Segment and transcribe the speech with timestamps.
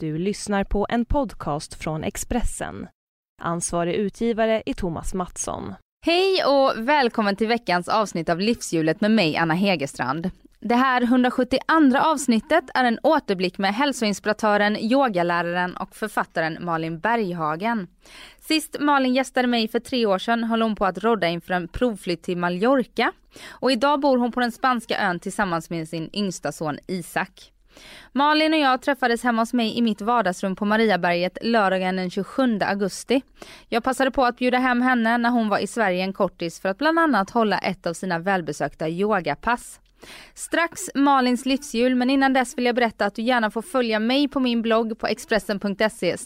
[0.00, 2.88] Du lyssnar på en podcast från Expressen.
[3.42, 5.74] Ansvarig utgivare är Thomas Mattsson.
[6.06, 10.30] Hej och välkommen till veckans avsnitt av Livshjulet med mig Anna Hegerstrand.
[10.60, 17.86] Det här 172 avsnittet är en återblick med hälsoinspiratören, yogaläraren och författaren Malin Berghagen.
[18.40, 21.68] Sist Malin gästade mig för tre år sedan höll hon på att rodda inför en
[21.68, 23.12] provflytt till Mallorca.
[23.48, 27.52] Och idag bor hon på den spanska ön tillsammans med sin yngsta son Isak.
[28.12, 32.58] Malin och jag träffades hemma hos mig i mitt vardagsrum på Mariaberget lördagen den 27
[32.62, 33.22] augusti.
[33.68, 36.68] Jag passade på att bjuda hem henne när hon var i Sverige en kortis för
[36.68, 39.80] att bland annat hålla ett av sina välbesökta yogapass.
[40.34, 44.28] Strax Malins livsjul, men innan dess vill jag berätta att du gärna får följa mig
[44.28, 46.16] på min blogg på expressen.se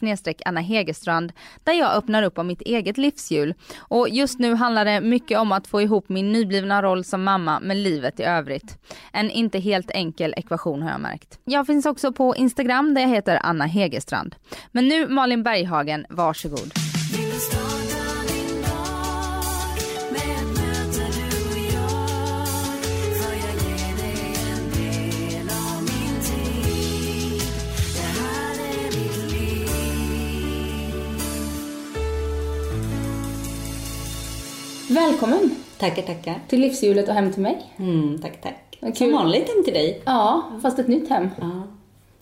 [0.45, 1.33] Anna Hegerstrand
[1.65, 3.55] där jag öppnar upp om mitt eget livsjul.
[3.79, 7.61] Och just nu handlar det mycket om att få ihop min nyblivna roll som mamma
[7.61, 8.79] med livet i övrigt.
[9.13, 11.39] En inte helt enkel ekvation har jag märkt.
[11.45, 14.35] Jag finns också på Instagram där jag heter Anna Hegerstrand.
[14.73, 16.73] Men nu Malin Berghagen, varsågod.
[34.95, 36.41] Välkommen Tackar, tackar.
[36.49, 37.63] till livshjulet och hem till mig.
[37.77, 38.79] Mm, tack, tack.
[38.81, 39.15] Vad Som kul.
[39.15, 40.03] vanligt hem till dig.
[40.05, 41.29] Ja, fast ett nytt hem.
[41.41, 41.63] Ja.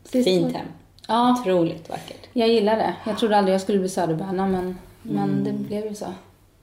[0.05, 0.67] Sist Fint hem.
[1.09, 2.27] Ja, Otroligt vackert.
[2.33, 2.95] jag gillar det.
[3.07, 6.07] Jag trodde aldrig jag skulle bli söderböna men, men det blev ju så.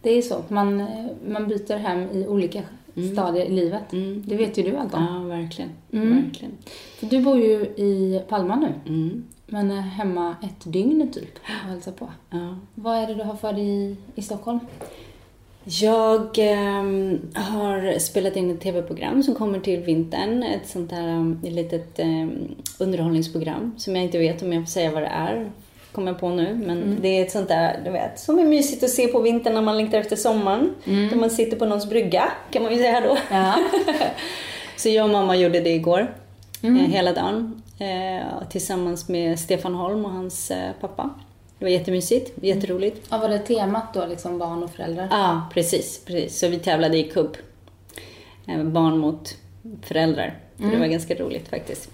[0.01, 0.43] Det är så.
[0.47, 0.85] Man,
[1.27, 2.61] man byter hem i olika
[3.13, 3.93] stadier i livet.
[3.93, 4.23] Mm.
[4.27, 5.03] Det vet ju du allt om.
[5.29, 5.71] Ja, verkligen.
[5.91, 6.23] Mm.
[6.23, 6.51] Verkligen.
[6.99, 9.23] För du bor ju i Palma nu, Mm.
[9.45, 12.07] men är hemma ett dygn typ och hälsar på.
[12.29, 12.55] Ja.
[12.75, 14.59] Vad är det du har för dig i, i Stockholm?
[15.69, 20.43] Jag ehm, har spelat in ett tv-program som kommer till vintern.
[20.43, 24.91] Ett sånt här um, litet um, underhållningsprogram som jag inte vet om jag får säga
[24.91, 25.51] vad det är.
[25.91, 26.53] Kommer jag på nu.
[26.65, 29.53] Men det är ett sånt där, du vet, som är mysigt att se på vintern
[29.53, 30.73] när man längtar efter sommaren.
[30.85, 33.17] Där man sitter på någons brygga, kan man ju säga då.
[33.31, 33.55] Ja.
[34.77, 36.15] Så jag och mamma gjorde det igår,
[36.61, 37.61] eh, hela dagen.
[37.79, 41.09] Eh, tillsammans med Stefan Holm och hans eh, pappa.
[41.59, 43.07] Det var jättemysigt, jätteroligt.
[43.11, 45.07] ja, var det temat då, liksom barn och föräldrar?
[45.11, 46.39] Ja, precis, precis.
[46.39, 47.37] Så vi tävlade i kubb.
[48.47, 49.35] Eh, Barn mot
[49.81, 50.39] föräldrar.
[50.57, 51.89] Så Det var ganska roligt faktiskt.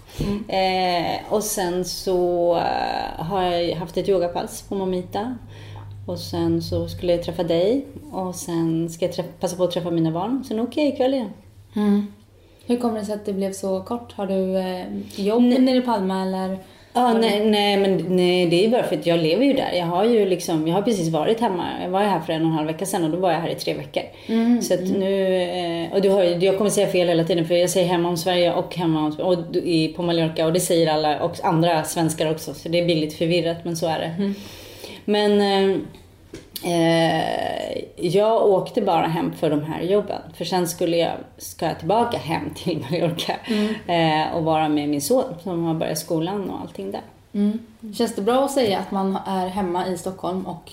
[0.48, 5.36] Eh, och sen så eh, har jag haft ett yogapass på Momita.
[6.06, 7.86] Och sen så skulle jag träffa dig.
[8.12, 10.44] Och sen ska jag träffa, passa på att träffa mina barn.
[10.48, 11.30] Sen åker jag ikväll igen.
[11.76, 12.06] Mm.
[12.66, 14.12] Hur kommer det sig att det blev så kort?
[14.12, 14.86] Har du eh,
[15.26, 16.58] jobb nere i Palma eller?
[16.96, 19.72] Ja, nej, nej, men nej, det är bara för att jag lever ju där.
[19.72, 21.64] Jag har ju liksom, jag har precis varit hemma.
[21.82, 23.48] Jag var här för en och en halv vecka sedan och då var jag här
[23.48, 24.02] i tre veckor.
[24.60, 27.70] Så att nu, eh, och du har, jag kommer säga fel hela tiden för jag
[27.70, 29.38] säger hemma om Sverige och hemma om, och
[29.96, 32.54] på Mallorca och det säger alla och andra svenskar också.
[32.54, 34.34] Så det blir lite förvirrat men så är det.
[35.04, 35.86] Men
[36.64, 40.22] eh, jag åkte bara hem för de här jobben.
[40.34, 43.36] För sen skulle jag, ska jag tillbaka hem till Mallorca
[43.86, 47.02] eh, och vara med min son som har börjat skolan och allting där.
[47.32, 47.58] Mm.
[47.94, 50.70] Känns det bra att säga att man är hemma i Stockholm och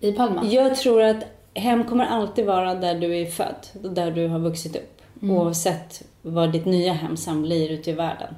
[0.00, 0.44] i Palma?
[0.44, 1.24] Jag tror att
[1.54, 5.02] hem kommer alltid vara där du är född och där du har vuxit upp.
[5.22, 8.34] Oavsett vad ditt nya hem sen blir ute i världen.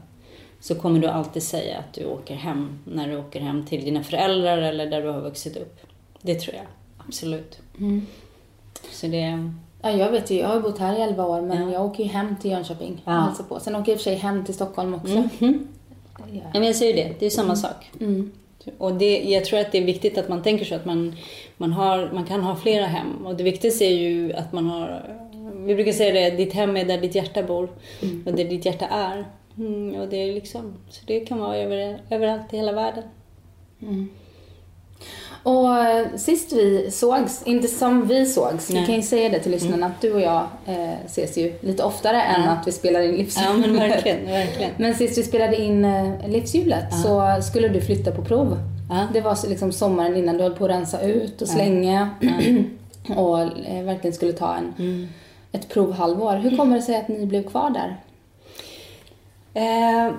[0.60, 4.02] Så kommer du alltid säga att du åker hem när du åker hem till dina
[4.02, 5.80] föräldrar eller där du har vuxit upp.
[6.22, 6.66] Det tror jag.
[7.06, 7.58] Absolut.
[7.80, 8.06] Mm.
[8.90, 9.50] Så det...
[9.82, 11.72] Ja, jag vet ju, jag har bott här i 11 år men Ja.
[11.72, 13.12] jag åker ju hem till Jönköping Ja.
[13.12, 13.60] hälsar på.
[13.60, 15.14] Sen åker jag i och för sig hem till Stockholm också.
[15.38, 17.90] Det gör Ja, men jag säger ju det, det är samma sak.
[18.00, 18.30] Mm.
[18.78, 21.16] Och det, jag tror att det är viktigt att man tänker så att man,
[21.56, 23.26] man, har, man kan ha flera hem.
[23.26, 25.04] Och det viktigaste är ju att man har,
[25.56, 27.68] vi brukar säga det, ditt hem är där ditt hjärta bor.
[28.26, 29.24] Och där ditt hjärta är.
[29.56, 33.04] Mm, och det är liksom, så det kan vara över, överallt i hela världen.
[35.44, 35.56] Mm.
[35.56, 39.52] Och eh, sist vi sågs, inte som vi sågs, vi kan ju säga det till
[39.52, 43.10] lyssnarna att du och jag eh, ses ju lite oftare än att vi spelar in
[43.16, 43.48] livshjulet.
[43.50, 44.70] Ja men verkligen, verkligen.
[44.76, 48.58] Men sist vi spelade in eh, livshjulet så skulle du flytta på prov.
[49.12, 52.10] Det var liksom sommaren innan du höll på att rensa ut och slänga
[53.16, 55.08] och eh, verkligen skulle ta en, Mm.
[55.52, 56.36] ett provhalvår.
[56.36, 57.96] Hur kommer det sig att ni blev kvar där?
[59.54, 60.14] Eh,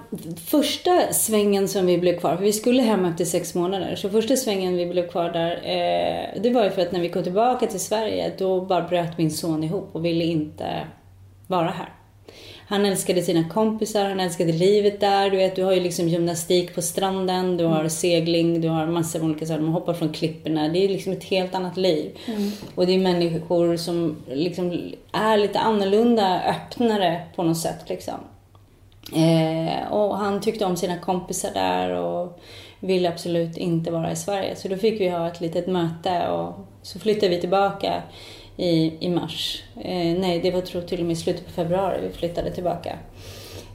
[0.45, 4.35] första svängen som vi blev kvar, för vi skulle hem efter sex månader, så första
[4.35, 7.68] svängen vi blev kvar där, eh, det var ju för att när vi kom tillbaka
[7.68, 10.88] till Sverige, då bara bröt min son ihop och ville inte
[11.47, 11.89] vara här.
[12.68, 15.30] Han älskade sina kompisar, han älskade livet där.
[15.30, 19.19] Du vet, du har ju liksom gymnastik på stranden, du har segling, du har massor
[19.19, 19.62] av olika saker.
[19.62, 20.68] Man hoppar från klipporna.
[20.68, 22.18] Det är liksom ett helt annat liv.
[22.75, 28.19] Och det är människor som liksom är lite annorlunda, öppnare på något sätt liksom.
[29.11, 32.39] Eh, och han tyckte om sina kompisar där och
[32.79, 34.55] ville absolut inte vara i Sverige.
[34.55, 38.03] Så då fick vi ha ett litet möte och så flyttade vi tillbaka
[38.57, 39.63] i, i mars.
[39.75, 42.97] Eh, nej, det var tror till och med i slutet på februari vi flyttade tillbaka.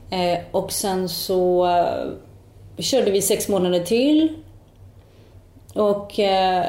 [0.09, 4.33] Eh, och sen så eh, körde vi sex månader till.
[5.73, 6.65] Och eh,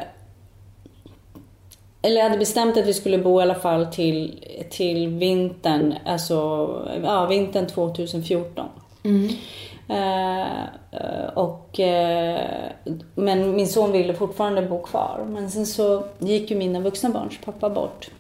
[2.02, 6.34] eller jag hade bestämt att vi skulle bo i alla fall till, till vintern, alltså
[7.02, 8.66] ja, vintern 2014.
[9.04, 9.28] Mm.
[9.90, 12.40] Uh, och, uh,
[13.14, 15.26] men min son ville fortfarande bo kvar.
[15.28, 18.10] Men sen så gick ju mina vuxna barns pappa bort.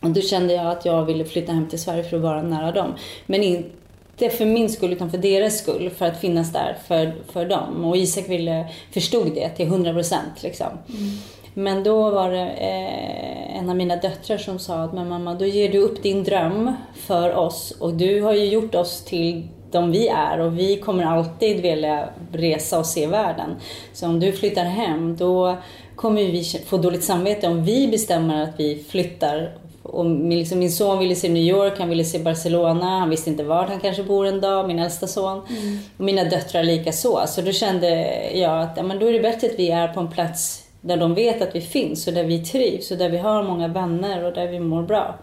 [0.00, 2.72] Och då kände jag att jag ville flytta hem till Sverige för att vara nära
[2.72, 2.94] dem.
[3.26, 5.90] Men inte för min skull utan för deras skull.
[5.90, 7.84] För att finnas där för, för dem.
[7.84, 10.42] Och Isak ville, förstod det till 100 procent.
[10.42, 10.66] Liksom.
[10.88, 11.10] Mm.
[11.54, 15.44] Men då var det eh, en av mina döttrar som sa att men mamma, då
[15.44, 19.90] ger du upp din dröm för oss och du har ju gjort oss till de
[19.90, 23.56] vi är och vi kommer alltid vilja resa och se världen.
[23.92, 25.56] Så om du flyttar hem då
[25.96, 29.56] kommer vi få dåligt samvete om vi bestämmer att vi flyttar.
[29.82, 33.30] Och min, liksom, min son ville se New York, han ville se Barcelona, han visste
[33.30, 35.42] inte var han kanske bor en dag, min äldsta son.
[35.48, 35.78] Mm.
[35.96, 37.20] Och mina döttrar lika så.
[37.26, 37.88] Så då kände
[38.34, 40.96] jag att ja, men då är det bättre att vi är på en plats där
[40.96, 44.24] de vet att vi finns och där vi trivs och där vi har många vänner
[44.24, 45.18] och där vi mår bra.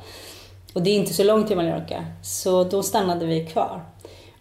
[0.73, 3.81] Och det är inte så långt till Mallorca, så då stannade vi kvar.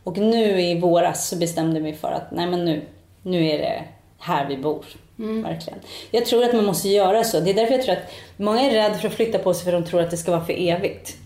[0.05, 2.83] Och nu i våras så bestämde vi för att nej men nu,
[3.23, 3.85] nu är det
[4.19, 4.85] här vi bor.
[5.19, 5.43] Mm.
[5.43, 5.79] Verkligen.
[6.11, 7.41] Jag tror att man måste göra så.
[7.41, 9.73] Det är därför jag tror att många är rädda för att flytta på sig för
[9.73, 11.17] de tror att det ska vara för evigt.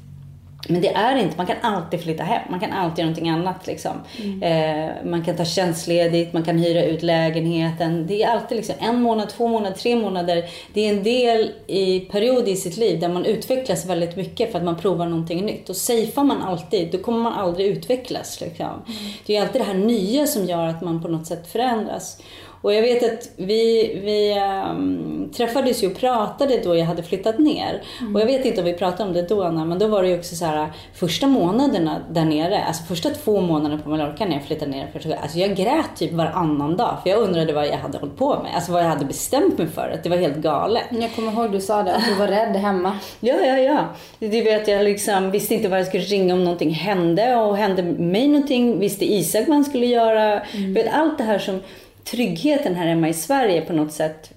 [0.68, 2.42] Men det är inte, man kan alltid flytta hem.
[2.50, 3.66] Man kan alltid göra någonting annat.
[3.66, 3.92] Liksom.
[4.22, 4.42] Mm.
[4.42, 8.06] Eh, man kan ta tjänstledigt, man kan hyra ut lägenheten.
[8.06, 10.44] Det är alltid liksom, en månad, två månader, tre månader.
[10.74, 14.58] Det är en del i period i sitt liv där man utvecklas väldigt mycket för
[14.58, 15.68] att man provar någonting nytt.
[15.68, 18.40] Och safear man alltid, då kommer man aldrig utvecklas.
[18.40, 18.66] Liksom.
[18.66, 19.12] Mm.
[19.26, 22.18] Det är alltid det här nya som gör att man på något sätt förändras.
[22.62, 27.38] Och jag vet att vi, vi um, träffades ju och pratade då jag hade flyttat
[27.38, 27.82] ner.
[28.00, 28.14] Mm.
[28.14, 30.08] Och jag vet inte om vi pratade om det då Anna, men då var det
[30.08, 34.32] ju också så här första månaderna där nere, alltså första två månaderna på Mallorca när
[34.32, 34.88] jag flyttade ner
[35.22, 38.54] alltså jag grät typ varannan dag för jag undrade vad jag hade hållit på med,
[38.54, 40.82] alltså vad jag hade bestämt mig för, att det var helt galet.
[40.90, 42.98] Jag kommer ihåg du sa det, att du var rädd hemma.
[43.20, 43.84] ja, ja, ja.
[44.18, 47.82] Du vet, jag liksom visste inte vad jag skulle ringa om någonting hände och hände
[47.82, 50.40] mig någonting, visste Isak vad han skulle göra.
[50.40, 50.74] Mm.
[50.74, 51.60] Vet, allt det här som
[52.04, 54.32] tryggheten här hemma i Sverige på något sätt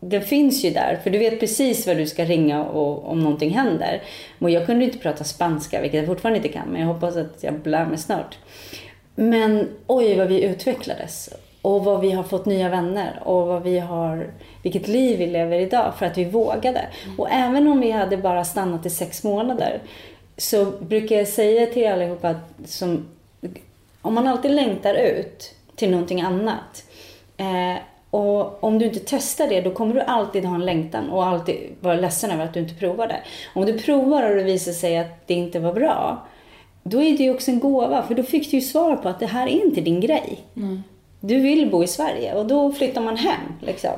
[0.00, 3.50] den finns ju där, för du vet precis vad du ska ringa och, om någonting
[3.50, 4.02] händer.
[4.38, 7.42] Och jag kunde inte prata spanska, vilket jag fortfarande inte kan, men jag hoppas att
[7.42, 8.38] jag lär mig snart.
[9.14, 11.30] Men oj vad vi utvecklades
[11.62, 14.30] och vad vi har fått nya vänner och vad vi har,
[14.62, 16.86] vilket liv vi lever idag för att vi vågade.
[17.04, 17.20] Mm.
[17.20, 19.80] Och även om vi hade bara stannat i sex månader
[20.36, 23.08] så brukar jag säga till allihopa att som,
[24.02, 26.84] om man alltid längtar ut till någonting annat
[27.36, 27.76] Eh,
[28.10, 31.56] och om du inte testar det, då kommer du alltid ha en längtan och alltid
[31.80, 33.22] vara ledsen över att du inte provar det.
[33.54, 36.26] Om du provar och det visar sig att det inte var bra,
[36.82, 38.02] då är det ju också en gåva.
[38.02, 40.38] För då fick du ju svar på att det här är inte din grej.
[40.56, 40.82] Mm.
[41.20, 43.40] Du vill bo i Sverige och då flyttar man hem.
[43.60, 43.90] Liksom.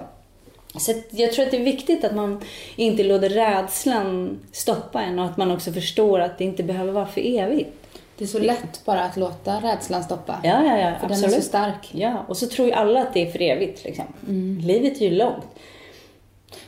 [0.78, 2.40] Så jag tror att det är viktigt att man
[2.76, 7.06] inte låter rädslan stoppa en och att man också förstår att det inte behöver vara
[7.06, 7.87] för evigt.
[8.18, 10.40] Det är så lätt bara att låta rädslan stoppa.
[10.42, 10.94] Ja, ja, ja.
[11.00, 11.20] För absolut.
[11.20, 11.90] den är så stark.
[11.92, 13.84] Ja, och så tror ju alla att det är för evigt.
[13.84, 14.04] Liksom.
[14.28, 14.60] Mm.
[14.64, 15.46] Livet är ju långt.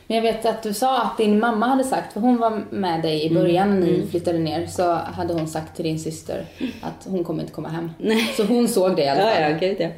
[0.07, 3.01] Men jag vet att du sa att din mamma hade sagt, för hon var med
[3.01, 3.41] dig i mm.
[3.41, 3.79] början mm.
[3.79, 4.09] när ni mm.
[4.09, 6.45] flyttade ner, så hade hon sagt till din syster
[6.81, 7.91] att hon kommer inte komma hem.
[7.97, 8.33] Nej.
[8.37, 9.41] Så hon såg det i alla fall.
[9.41, 9.89] Ja, ja, gud ja.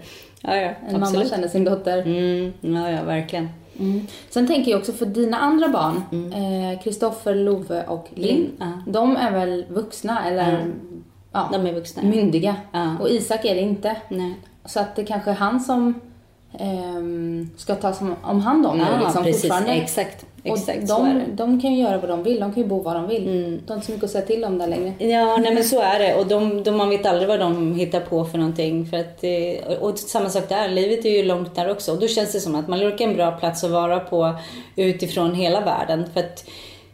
[0.41, 1.97] ja, ja en mamma känner sin dotter.
[1.97, 2.53] Mm.
[2.61, 3.49] Ja, ja, verkligen.
[3.79, 4.07] Mm.
[4.29, 6.03] Sen tänker jag också för dina andra barn,
[6.83, 7.47] Kristoffer, mm.
[7.47, 8.79] eh, Love och Linn, mm.
[8.87, 10.73] de är väl vuxna eller
[11.33, 12.03] Ja, de är vuxna.
[12.03, 12.55] Myndiga.
[12.71, 12.95] Ja.
[13.01, 13.95] Och Isak är det inte.
[14.09, 14.33] Nej.
[14.65, 16.01] Så att det kanske är han som
[16.59, 19.41] um, ska ta som, om hand om ja, det liksom, precis.
[19.41, 19.71] fortfarande.
[19.71, 20.25] Exakt.
[20.45, 22.95] Exakt, och de, de kan ju göra vad de vill, de kan ju bo var
[22.95, 23.27] de vill.
[23.27, 23.59] Mm.
[23.65, 24.93] De har inte så mycket att säga till om där längre.
[24.97, 26.15] Ja, nej men så är det.
[26.15, 28.85] Och de, de, man vet aldrig vad de hittar på för någonting.
[28.85, 29.23] För att,
[29.81, 31.91] och samma sak där, livet är ju långt där också.
[31.91, 34.35] Och då känns det som att Mallorca är en bra plats att vara på
[34.75, 36.05] utifrån hela världen.
[36.13, 36.49] För att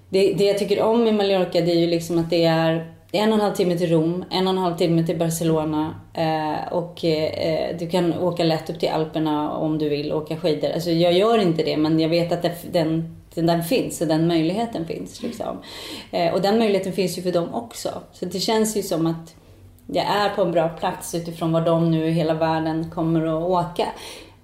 [0.10, 3.30] det, det jag tycker om i Mallorca det är ju liksom att det är en
[3.30, 7.06] och en halv timme till Rom, en och en halv timme till Barcelona eh, och
[7.06, 10.70] eh, du kan åka lätt upp till Alperna om du vill åka skidor.
[10.70, 14.08] Alltså jag gör inte det men jag vet att det, den, den, den finns och
[14.08, 15.22] den möjligheten finns.
[15.24, 15.58] Liksom.
[16.12, 17.89] Eh, och den möjligheten finns ju för dem också.
[18.12, 19.36] Så det känns ju som att
[19.88, 23.50] jag är på en bra plats utifrån var de nu i hela världen kommer att
[23.50, 23.86] åka.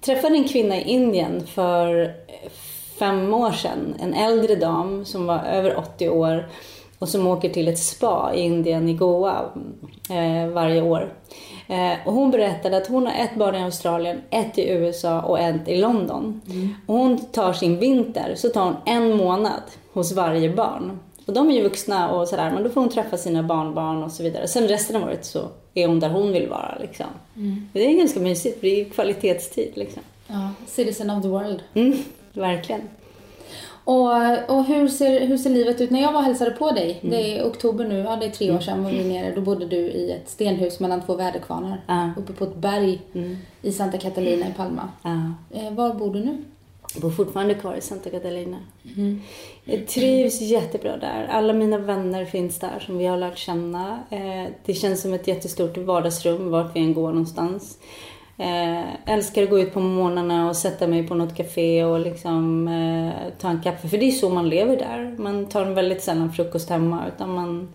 [0.00, 2.14] träffade en kvinna i Indien för
[2.98, 6.48] fem år sedan, en äldre dam som var över 80 år
[6.98, 9.44] och som åker till ett spa i Indien, i Goa,
[10.10, 11.12] eh, varje år.
[11.68, 15.40] Eh, och hon berättade att hon har ett barn i Australien, ett i USA och
[15.40, 16.40] ett i London.
[16.48, 16.74] Mm.
[16.86, 19.62] Och hon tar sin vinter, så tar hon en månad
[19.92, 20.98] hos varje barn.
[21.26, 24.12] Och de är ju vuxna och sådär, men då får hon träffa sina barnbarn och
[24.12, 24.48] så vidare.
[24.48, 27.06] Sen resten av året så är hon där hon vill vara liksom.
[27.36, 27.68] Mm.
[27.72, 30.02] Det är ganska mysigt, det är kvalitetstid liksom.
[30.26, 31.62] Ja, citizen of the world.
[31.74, 31.98] Mm,
[32.32, 32.80] verkligen.
[33.86, 34.10] Och,
[34.48, 35.90] och hur, ser, hur ser livet ut?
[35.90, 37.10] När jag var och hälsade på dig, mm.
[37.10, 39.66] det är oktober nu, ja det är tre år sedan var vi nere, då bodde
[39.66, 41.80] du i ett stenhus mellan två väderkvarnar.
[41.88, 42.18] Uh.
[42.18, 43.36] Uppe på ett berg mm.
[43.62, 44.88] i Santa Catalina i Palma.
[45.04, 45.70] Uh.
[45.70, 46.44] var bor du nu?
[46.94, 48.56] Jag bor fortfarande kvar i Santa Catalina.
[48.96, 49.20] Mm.
[49.64, 51.26] Jag trivs jättebra där.
[51.30, 53.98] Alla mina vänner finns där som vi har lärt känna.
[54.10, 57.78] Eh, det känns som ett jättestort vardagsrum vart vi än går någonstans.
[58.38, 62.68] Eh, älskar att gå ut på morgnarna och sätta mig på något café och liksom
[62.68, 63.88] eh, ta en kaffe.
[63.88, 65.14] För det är så man lever där.
[65.18, 67.68] Man tar väldigt sällan frukost hemma utan man,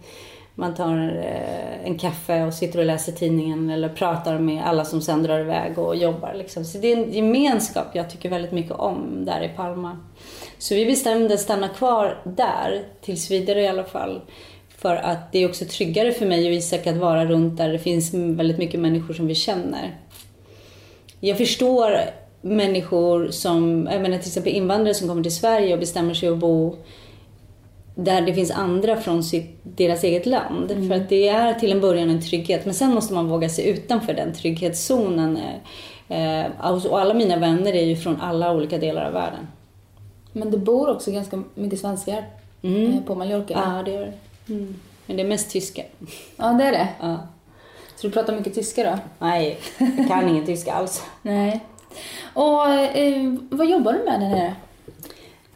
[0.55, 5.01] man tar eh, en kaffe och sitter och läser tidningen eller pratar med alla som
[5.01, 6.33] sen drar iväg och jobbar.
[6.33, 6.65] Liksom.
[6.65, 9.97] Så det är en gemenskap jag tycker väldigt mycket om där i Palma.
[10.57, 14.21] Så vi bestämde att stanna kvar där, tills vidare i alla fall.
[14.77, 17.79] För att det är också tryggare för mig och Isak att vara runt där det
[17.79, 19.97] finns väldigt mycket människor som vi känner
[21.21, 21.97] jag förstår
[22.41, 26.37] människor som, jag menar till exempel invandrare som kommer till Sverige och bestämmer sig att
[26.37, 26.75] bo
[27.95, 30.71] där det finns andra från sitt, deras eget land.
[30.71, 30.87] Mm.
[30.87, 33.69] För att det är till en början en trygghet, men sen måste man våga sig
[33.69, 35.39] utanför den trygghetszonen.
[36.07, 36.45] Eh,
[36.89, 39.47] och alla mina vänner är ju från alla olika delar av världen.
[40.33, 42.25] Men det bor också ganska mycket svenskar
[42.61, 42.93] mm.
[42.93, 43.53] Eh, på Mallorca?
[43.53, 44.53] Ja, det gör det.
[44.53, 44.75] Mm.
[45.05, 45.83] Men det är mest tyska.
[46.35, 46.87] Ja, det är det?
[47.01, 47.17] Ja.
[48.01, 48.97] Så du pratar mycket tyska då?
[49.19, 49.59] Nej,
[49.97, 51.03] jag kan ingen tyska alls.
[51.21, 51.65] Nej.
[52.33, 54.55] Och eh, vad jobbar du med där nere?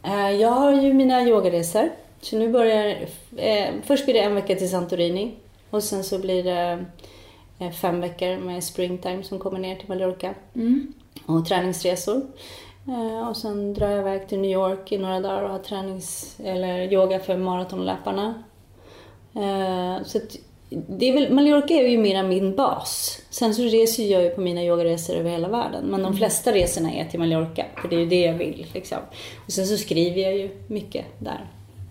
[0.03, 1.89] Eh, jag har ju mina yogaresor.
[2.21, 5.33] Så nu börjar, eh, först blir det en vecka till Santorini
[5.69, 6.85] och sen så blir det
[7.59, 10.33] eh, fem veckor med springtime som kommer ner till Mallorca.
[10.55, 10.93] Mm.
[11.25, 12.21] Och träningsresor.
[12.87, 16.39] Eh, och sen drar jag iväg till New York i några dagar och har tränings
[16.43, 18.43] eller yoga för maratonlöparna.
[19.35, 20.19] Eh, så
[20.69, 23.21] det är väl, Mallorca är ju mera min bas.
[23.29, 25.83] Sen så reser jag ju på mina yogaresor över hela världen.
[25.83, 26.17] Men de mm.
[26.17, 28.65] flesta resorna är till Mallorca, för det är ju det jag vill.
[28.73, 28.97] Liksom.
[29.45, 31.45] Och sen så skriver jag ju mycket där.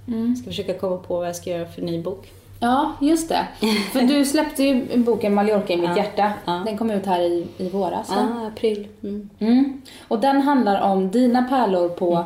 [0.09, 0.37] Mm.
[0.37, 2.31] Ska försöka komma på vad jag ska göra för ny bok.
[2.61, 3.47] Ja, just det.
[3.93, 6.33] För du släppte ju boken Mallorca i mitt ja, hjärta.
[6.45, 6.63] Ja.
[6.67, 8.09] Den kom ut här i, i våras?
[8.11, 8.89] Ja, april.
[9.03, 9.31] Mm.
[9.39, 9.83] Mm.
[10.09, 12.25] Och den handlar om dina pärlor på mm.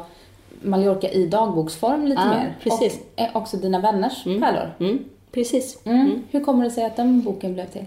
[0.62, 2.56] Mallorca i dagboksform lite ja, mer.
[2.62, 3.00] Precis.
[3.16, 4.40] Och också dina vänners mm.
[4.40, 4.74] pärlor.
[5.32, 5.78] Precis.
[5.84, 6.00] Mm.
[6.00, 6.22] Mm.
[6.30, 7.84] Hur kommer det sig att den boken blev till?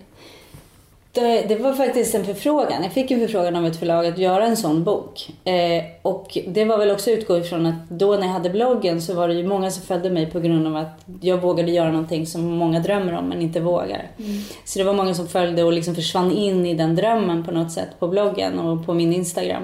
[1.13, 2.83] Det, det, var faktiskt en förfrågan.
[2.83, 5.29] Jag fick en förfrågan av ett förlag att göra en sån bok.
[5.43, 9.13] Eh, och det var väl också utgå ifrån att då när jag hade bloggen så
[9.13, 12.25] var det ju många som följde mig på grund av att jag vågade göra någonting
[12.25, 14.07] som många drömmer om men inte vågar.
[14.17, 14.41] Mm.
[14.65, 17.71] Så det var många som följde och liksom försvann in i den drömmen på något
[17.71, 19.63] sätt på bloggen och på min Instagram.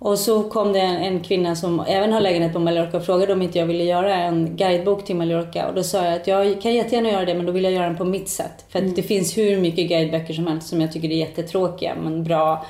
[0.00, 3.42] Och så kom det en, kvinna som även har lägenhet på Mallorca och frågade om
[3.42, 5.68] inte jag ville göra en guidebok till Mallorca.
[5.68, 7.86] Och då sa jag att jag kan jättegärna göra det men då vill jag göra
[7.86, 8.64] den på mitt sätt.
[8.68, 8.94] För att mm.
[8.94, 12.66] det finns hur mycket guideböcker som helst som jag tycker är jättetråkiga men bra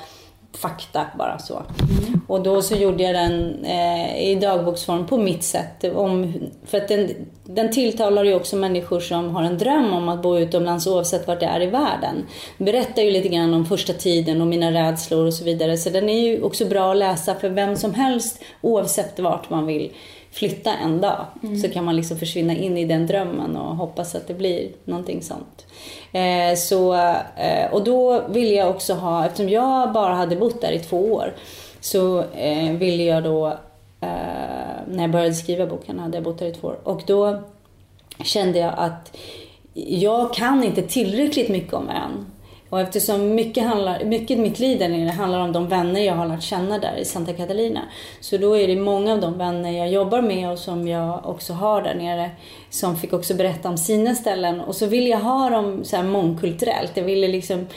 [0.57, 1.53] fakta bara så.
[1.53, 2.21] Mm.
[2.27, 5.83] Och då så gjorde jag den eh, i dagboksform på mitt sätt.
[5.95, 6.33] Om,
[6.65, 7.09] för att den,
[7.43, 11.39] den tilltalar ju också människor som har en dröm om att bo utomlands oavsett vart
[11.39, 12.25] det är i världen.
[12.57, 15.77] Berättar ju lite grann om första tiden och mina rädslor och så vidare.
[15.77, 19.65] Så den är ju också bra att läsa för vem som helst oavsett vart man
[19.65, 19.91] vill
[20.31, 21.25] flytta en dag.
[21.43, 21.57] Mm.
[21.57, 25.21] Så kan man liksom försvinna in i den drömmen och hoppas att det blir någonting
[25.21, 25.65] sånt.
[26.11, 26.93] Eh, så,
[27.35, 31.13] eh, och då ville jag också ha, eftersom jag bara hade bott där i två
[31.13, 31.33] år,
[31.81, 33.47] så eh, ville jag då,
[34.01, 34.07] eh,
[34.87, 36.79] när jag började skriva boken, hade jag bott där i två år.
[36.83, 37.43] Och då
[38.23, 39.17] kände jag att
[39.73, 42.25] jag kan inte tillräckligt mycket om ön.
[42.69, 46.27] Och eftersom mycket, handlar, mycket mitt liv där nere handlar om de vänner jag har
[46.27, 47.81] lärt känna där i Santa Catalina.
[48.19, 51.53] Så då är det många av de vänner jag jobbar med och som jag också
[51.53, 52.31] har där nere
[52.69, 54.61] som fick också berätta om sina ställen.
[54.61, 56.91] Och så vill jag ha dem så här mångkulturellt.
[56.97, 57.67] Jag ville liksom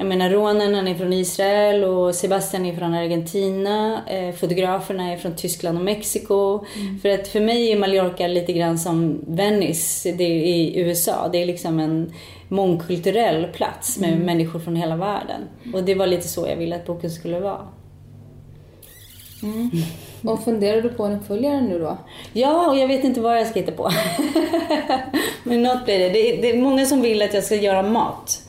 [0.00, 4.02] jag menar Ronen han är från Israel och Sebastian är från Argentina.
[4.06, 6.64] Eh, fotograferna är från Tyskland och Mexiko.
[6.76, 6.98] Mm.
[7.00, 11.28] För att för mig är Mallorca lite grann som Venice det är i USA.
[11.32, 12.12] Det är liksom en
[12.48, 14.26] mångkulturell plats med mm.
[14.26, 15.40] människor från hela världen.
[15.74, 17.68] Och det var lite så jag ville att boken skulle vara.
[19.42, 19.70] Mm.
[20.22, 21.98] Och funderar du på en uppföljare nu då?
[22.32, 23.90] Ja, och jag vet inte vad jag ska hitta på.
[25.42, 26.08] Men något blir det.
[26.08, 26.36] det.
[26.42, 28.42] Det är många som vill att jag ska göra mat.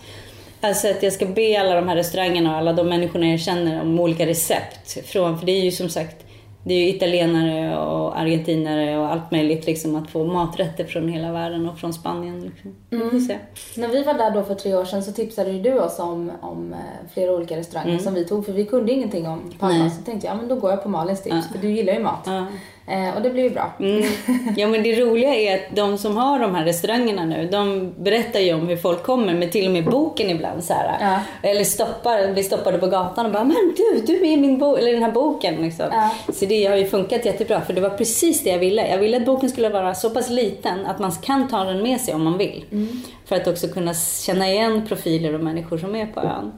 [0.62, 3.82] Alltså att jag ska be alla de här restaurangerna och alla de människorna jag känner
[3.82, 5.08] om olika recept.
[5.08, 6.26] Från, för det är ju som sagt
[6.64, 11.32] det är ju italienare och argentinare och allt möjligt liksom att få maträtter från hela
[11.32, 12.42] världen och från Spanien.
[12.42, 12.76] Liksom.
[12.92, 13.40] Mm.
[13.78, 16.32] När vi var där då för tre år sedan så tipsade ju du oss om,
[16.42, 16.80] om eh,
[17.14, 18.04] flera olika restauranger mm.
[18.04, 19.90] som vi tog för vi kunde ingenting om Palma.
[19.90, 21.42] Så tänkte jag, ja men då går jag på Malins tips ja.
[21.52, 22.24] för du gillar ju mat.
[22.26, 22.46] Ja.
[22.90, 23.74] Eh, och det blir ju bra.
[23.80, 24.04] Mm.
[24.58, 28.40] Ja men det roliga är att de som har de här restaurangerna nu, de berättar
[28.40, 31.50] ju om hur folk kommer med till och med boken ibland så här, ja.
[31.50, 34.80] Eller stoppar, blir stoppade på gatan och bara “men du, du är i min bok”,
[34.80, 35.86] eller den här boken liksom.
[35.92, 36.12] Ja.
[36.34, 38.88] Så det har ju funkat jättebra för det var precis det jag ville.
[38.88, 42.02] Jag ville att boken skulle vara så pass liten att man kan ta den med
[42.02, 42.66] sig om man vill.
[42.72, 42.88] Mm.
[43.26, 43.94] För att också kunna
[44.26, 46.52] känna igen profiler och människor som är på ön.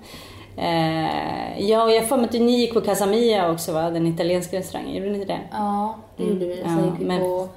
[0.57, 3.89] Eh, ja, och jag får mig att ni gick på Casamia också va?
[3.89, 5.39] Den italienska restaurangen, gjorde ni inte det?
[5.51, 6.61] Ja, det gjorde vi.
[6.63, 7.19] Sen gick vi men...
[7.21, 7.49] på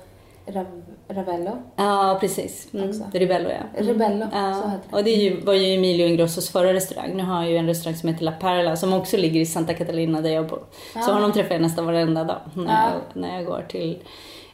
[1.09, 1.51] Ravello.
[1.77, 2.75] Ja, precis.
[2.75, 2.93] Mm.
[3.13, 3.81] Ribello ja.
[3.81, 3.89] Mm.
[3.89, 4.55] Rebello, ja.
[4.55, 4.97] så heter det.
[4.97, 7.17] Och det ju, var ju Emilio Ingrossos förra restaurang.
[7.17, 9.75] Nu har jag ju en restaurang som heter La Perla som också ligger i Santa
[9.75, 10.63] Catalina där jag bor.
[10.95, 11.01] Ja.
[11.01, 12.91] Så honom träffar jag nästan varenda dag när, ja.
[12.93, 13.99] jag, när jag går till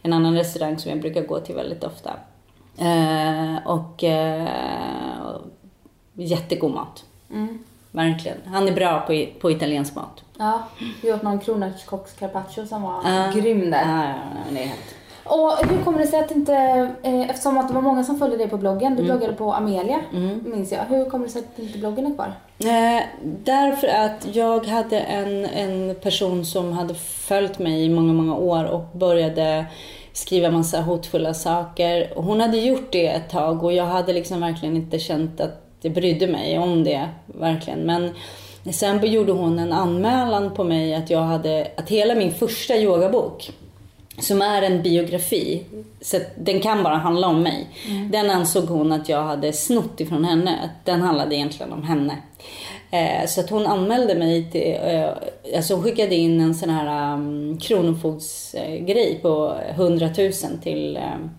[0.02, 2.10] en annan restaurang som jag brukar gå till väldigt ofta.
[2.78, 4.48] Eh, och eh,
[6.14, 7.04] jättegod mat.
[7.30, 7.58] Mm.
[7.90, 8.38] Verkligen.
[8.46, 10.24] Han är bra på, på italiensk mat.
[10.38, 10.62] Ja,
[11.02, 13.82] vi åt någon kronärtskockscarpaccio som var uh, grym där.
[13.82, 14.14] Ja, ja,
[14.50, 14.94] det är helt...
[15.24, 16.54] Och hur kommer det sig att inte,
[17.02, 19.04] eh, eftersom att det var många som följde dig på bloggen, du mm.
[19.04, 20.40] bloggade på Amelia, mm.
[20.44, 20.84] minns jag.
[20.84, 22.32] Hur kommer det sig att inte bloggen är kvar?
[22.58, 28.36] Eh, därför att jag hade en, en person som hade följt mig i många, många
[28.36, 29.66] år och började
[30.12, 32.12] skriva massa hotfulla saker.
[32.16, 35.92] Hon hade gjort det ett tag och jag hade liksom verkligen inte känt att jag
[35.92, 37.80] brydde mig om det, verkligen.
[37.80, 38.14] Men
[38.72, 43.50] sen gjorde hon en anmälan på mig att jag hade, att hela min första yogabok,
[44.18, 45.64] som är en biografi,
[46.00, 47.68] så den kan bara handla om mig.
[47.88, 48.10] Mm.
[48.10, 50.58] Den ansåg hon att jag hade snott ifrån henne.
[50.64, 52.16] Att den handlade egentligen om henne.
[52.90, 55.08] Eh, så att hon anmälde mig till, eh,
[55.56, 60.32] alltså hon skickade in en sån här um, kronofogdsgrej på 100 000
[60.62, 61.30] till um,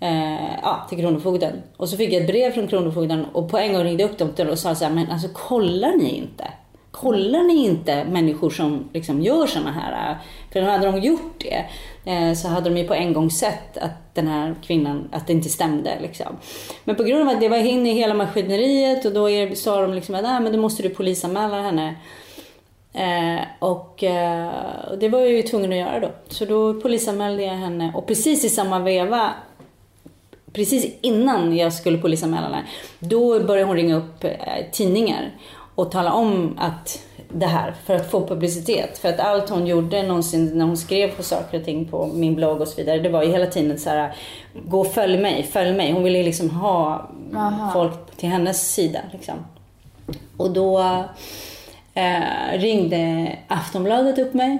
[0.00, 1.62] eh, ja, till Kronofogden.
[1.76, 4.36] Och så fick jag ett brev från Kronofogden och på en gång ringde jag upp
[4.36, 6.44] dem och sa så här, men alltså kollar ni inte?
[6.90, 10.16] Kollar ni inte människor som liksom gör sådana här, eh?
[10.52, 11.64] för hade de gjort det
[12.12, 15.32] eh, så hade de ju på en gång sett att den här kvinnan, att det
[15.32, 16.36] inte stämde liksom.
[16.84, 19.94] Men på grund av att det var inne i hela maskineriet och då sa de
[19.94, 21.94] liksom att ah, men då måste du polisanmäla henne.
[22.92, 24.50] Eh, och eh,
[25.00, 26.10] det var jag ju tvungen att göra då.
[26.28, 29.34] Så då polisanmälde jag henne och precis i samma veva
[30.52, 32.66] precis innan jag skulle polisanmäla henne,
[32.98, 34.30] då började hon ringa upp eh,
[34.72, 35.30] tidningar
[35.74, 38.98] och tala om att det här för att få publicitet.
[38.98, 42.34] För att allt hon gjorde någonsin när hon skrev på saker och ting på min
[42.34, 44.14] blogg och så vidare, det var ju hela tiden så här,
[44.64, 45.92] gå och följ mig, följ mig.
[45.92, 47.70] Hon ville liksom ha Aha.
[47.72, 49.34] folk till hennes sida liksom.
[50.36, 50.78] Och då
[51.94, 54.58] eh, ringde Aftonbladet upp mig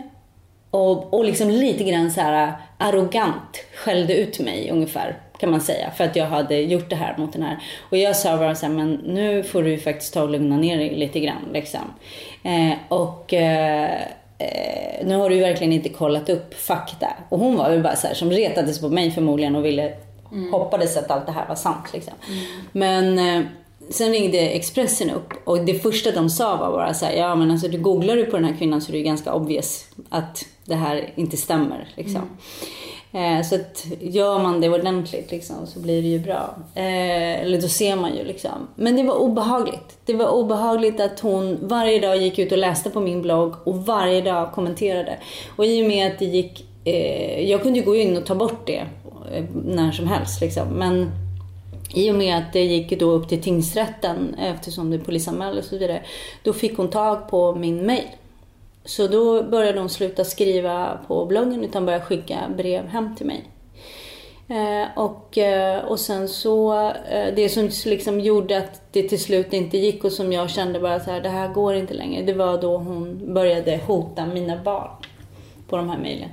[0.71, 5.91] och, och liksom lite grann så här arrogant skällde ut mig ungefär kan man säga.
[5.91, 7.59] För att jag hade gjort det här mot den här.
[7.91, 10.79] Och jag sa bara så här, men nu får du faktiskt ta och lugna ner
[10.79, 11.49] dig lite grann.
[11.53, 11.81] Liksom.
[12.43, 13.91] Eh, och eh,
[14.39, 17.09] eh, nu har du verkligen inte kollat upp fakta.
[17.29, 19.93] Och hon var väl bara så här, som retades på mig förmodligen och ville,
[20.33, 20.53] mm.
[20.53, 21.93] hoppades att allt det här var sant.
[21.93, 22.15] Liksom.
[22.29, 22.45] Mm.
[22.73, 23.47] Men eh,
[23.91, 27.51] sen ringde Expressen upp och det första de sa var bara så här, ja men
[27.51, 30.75] alltså du googlar du på den här kvinnan så är det ganska obvious att det
[30.75, 31.89] här inte stämmer.
[31.97, 32.17] Liksom.
[32.17, 32.29] Mm.
[33.13, 36.57] Eh, så att gör man det ordentligt liksom, så blir det ju bra.
[36.75, 38.69] Eh, eller då ser man ju liksom.
[38.75, 39.99] Men det var obehagligt.
[40.05, 43.87] Det var obehagligt att hon varje dag gick ut och läste på min blogg och
[43.87, 45.19] varje dag kommenterade.
[45.57, 48.35] Och i och med att det gick, eh, jag kunde ju gå in och ta
[48.35, 48.87] bort det
[49.33, 50.69] eh, när som helst liksom.
[50.69, 51.11] Men
[51.95, 55.79] i och med att det gick då upp till tingsrätten eftersom det polisanmäldes och så
[55.79, 56.03] vidare.
[56.43, 58.09] Då fick hon tag på min mail.
[58.89, 63.45] Så då började hon sluta skriva på bloggen utan började skicka brev hem till mig.
[64.49, 69.53] Eh, och, eh, och sen så, eh, det som liksom gjorde att det till slut
[69.53, 72.23] inte gick och som jag kände bara så här, det här går inte längre.
[72.23, 74.91] Det var då hon började hota mina barn
[75.69, 76.31] på de här mejlen.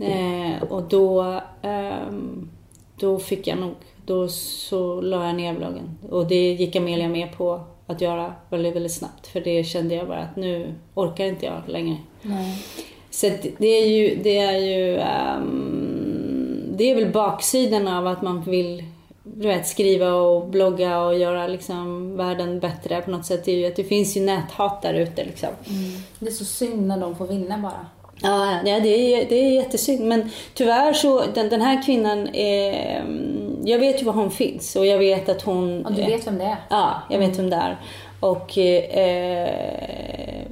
[0.00, 2.50] Eh, och då, ehm,
[2.96, 3.74] då fick jag nog,
[4.06, 5.98] då så la jag ner bloggen.
[6.10, 7.60] Och det gick Amelia med på
[7.92, 9.26] att göra väldigt, väldigt snabbt.
[9.26, 11.96] För det kände jag bara att nu orkar inte jag längre.
[12.22, 12.64] Nej.
[13.10, 18.42] Så det är ju, det är ju, um, det är väl baksidan av att man
[18.42, 18.84] vill
[19.24, 23.44] du vet, skriva och blogga och göra liksom världen bättre på något sätt.
[23.44, 25.48] Det, är ju att det finns ju näthat där ute liksom.
[25.66, 26.02] Mm.
[26.18, 27.86] Det är så synd när de får vinna bara.
[28.22, 30.06] Ja, ja det, är, det är jättesynd.
[30.06, 34.76] Men tyvärr så, den, den här kvinnan är, mm, jag vet ju var hon finns
[34.76, 35.86] och jag vet att hon...
[35.86, 36.56] Och du vet vem det är?
[36.70, 37.76] Ja, jag vet vem det är.
[38.20, 39.50] Och eh,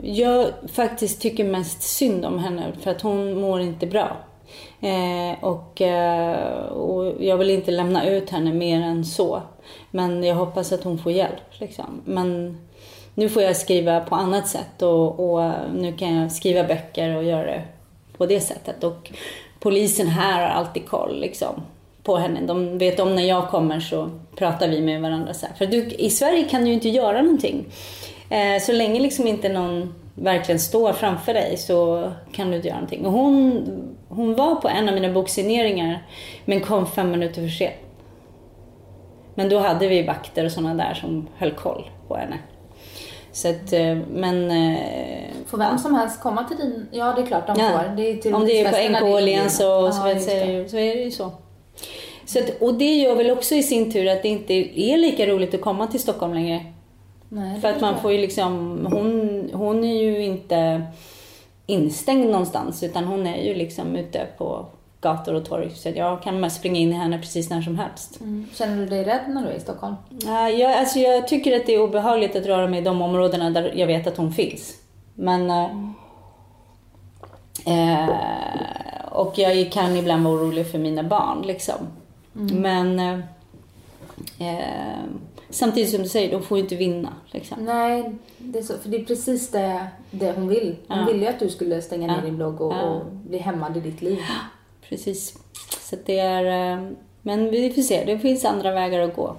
[0.02, 4.16] jag faktiskt tycker mest synd om henne för att hon mår inte bra.
[4.80, 9.42] Eh, och, eh, och jag vill inte lämna ut henne mer än så.
[9.90, 11.42] Men jag hoppas att hon får hjälp.
[11.59, 12.02] Liksom.
[12.04, 12.59] Men
[13.14, 17.25] nu får jag skriva på annat sätt och, och nu kan jag skriva böcker och
[17.25, 17.62] göra det
[18.16, 18.85] på det sättet.
[18.85, 19.11] Och
[19.61, 21.62] polisen här har alltid koll liksom,
[22.03, 22.40] på henne.
[22.46, 25.35] De vet om när jag kommer så pratar vi med varandra.
[25.35, 25.55] Så här.
[25.55, 27.64] För du, i Sverige kan du ju inte göra någonting.
[28.31, 32.79] Eh, så länge liksom inte någon verkligen står framför dig så kan du inte göra
[32.79, 33.07] någonting.
[33.07, 33.66] Och hon,
[34.09, 36.07] hon var på en av mina boksigneringar
[36.44, 37.75] men kom fem minuter för sent.
[39.35, 42.38] Men då hade vi vakter och sådana där som höll koll på henne.
[43.33, 44.51] Så att, eh, men...
[44.51, 46.88] Eh, får vem som helst komma till din...
[46.90, 47.71] Ja, det är klart de ja.
[47.71, 47.97] får.
[47.97, 51.33] Det Om det är på NK-Åhléns så, ja, så, så, så är det ju så.
[52.25, 55.27] så att, och det gör väl också i sin tur att det inte är lika
[55.27, 56.64] roligt att komma till Stockholm längre.
[57.29, 58.87] Nej, För att man får ju liksom...
[58.93, 60.83] Hon, hon är ju inte
[61.66, 64.66] instängd någonstans utan hon är ju liksom ute på
[65.00, 65.70] gator och torg.
[65.74, 68.20] Så jag kan springa in i henne precis när som helst.
[68.20, 68.46] Mm.
[68.54, 69.94] Känner du dig rädd när du är i Stockholm?
[70.24, 73.50] Uh, jag, alltså jag tycker att det är obehagligt att röra mig i de områdena
[73.50, 74.76] där jag vet att hon finns.
[75.14, 75.50] Men...
[75.50, 75.92] Uh,
[77.66, 78.08] mm.
[78.08, 78.14] uh,
[79.10, 81.86] och jag kan ibland vara orolig för mina barn liksom.
[82.36, 82.56] Mm.
[82.62, 83.22] Men...
[85.50, 87.08] Samtidigt som du säger, de får ju inte vinna.
[87.26, 87.64] Liksom.
[87.64, 90.76] Nej, det är så, för det är precis det, det hon vill.
[90.88, 91.04] Hon ja.
[91.04, 92.22] ville ju att du skulle stänga ner ja.
[92.22, 92.82] din blogg och, ja.
[92.82, 94.18] och bli hämmad i ditt liv
[94.90, 95.38] precis.
[95.81, 96.90] Så det är, eh,
[97.22, 99.37] men vi får se, det finns andra vägar att gå.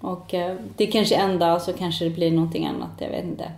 [0.00, 3.24] Och eh, det är kanske en dag så kanske det blir någonting annat, jag vet
[3.24, 3.52] inte.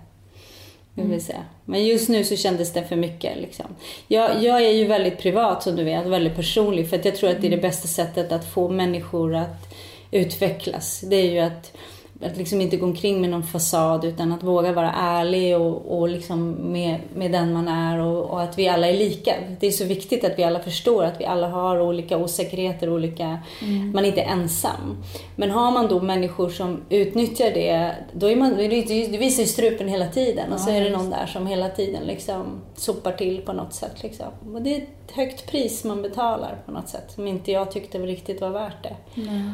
[0.95, 1.21] Vi får mm.
[1.21, 1.37] se.
[1.65, 3.37] Men just nu så kändes det för mycket.
[3.37, 3.67] Liksom.
[4.09, 6.91] Jag, jag är ju väldigt privat som du vet, väldigt personlig.
[6.91, 7.69] För jag tror att det är det mm.
[7.69, 9.75] bästa sättet att få människor att
[10.11, 11.01] utvecklas.
[11.01, 11.77] Det är ju att
[12.25, 16.09] att liksom inte gå omkring med någon fasad utan att våga vara ärlig och, och
[16.09, 19.35] liksom med, med den man är och, och, att vi alla är lika.
[19.61, 23.39] Det är så viktigt att vi alla förstår att vi alla har olika osäkerheter, olika,
[23.63, 23.93] mm.
[23.93, 25.03] man är inte ensam.
[25.37, 29.89] Men har man då människor som utnyttjar det, då är man, det visar ju strupen
[29.89, 33.41] hela tiden ja, och så är det någon där som hela tiden liksom sopar till
[33.41, 34.03] på något sätt.
[34.03, 34.27] Liksom.
[34.55, 37.99] Och det är ett högt pris man betalar på något sätt som inte jag tyckte
[37.99, 39.21] riktigt var värt det.
[39.21, 39.53] Mm.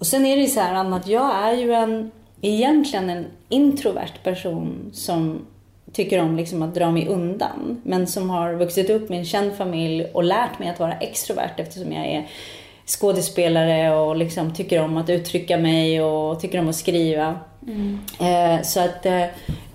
[0.00, 2.10] Och sen är det ju så här Anna, att jag är ju en,
[2.40, 5.46] egentligen en introvert person som
[5.92, 7.80] tycker om liksom att dra mig undan.
[7.84, 11.54] Men som har vuxit upp med en känd familj och lärt mig att vara extrovert
[11.56, 12.28] eftersom jag är
[12.86, 17.38] skådespelare och liksom tycker om att uttrycka mig och tycker om att skriva.
[17.66, 17.98] Mm.
[18.20, 19.22] Eh, så att eh,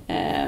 [0.08, 0.48] eh,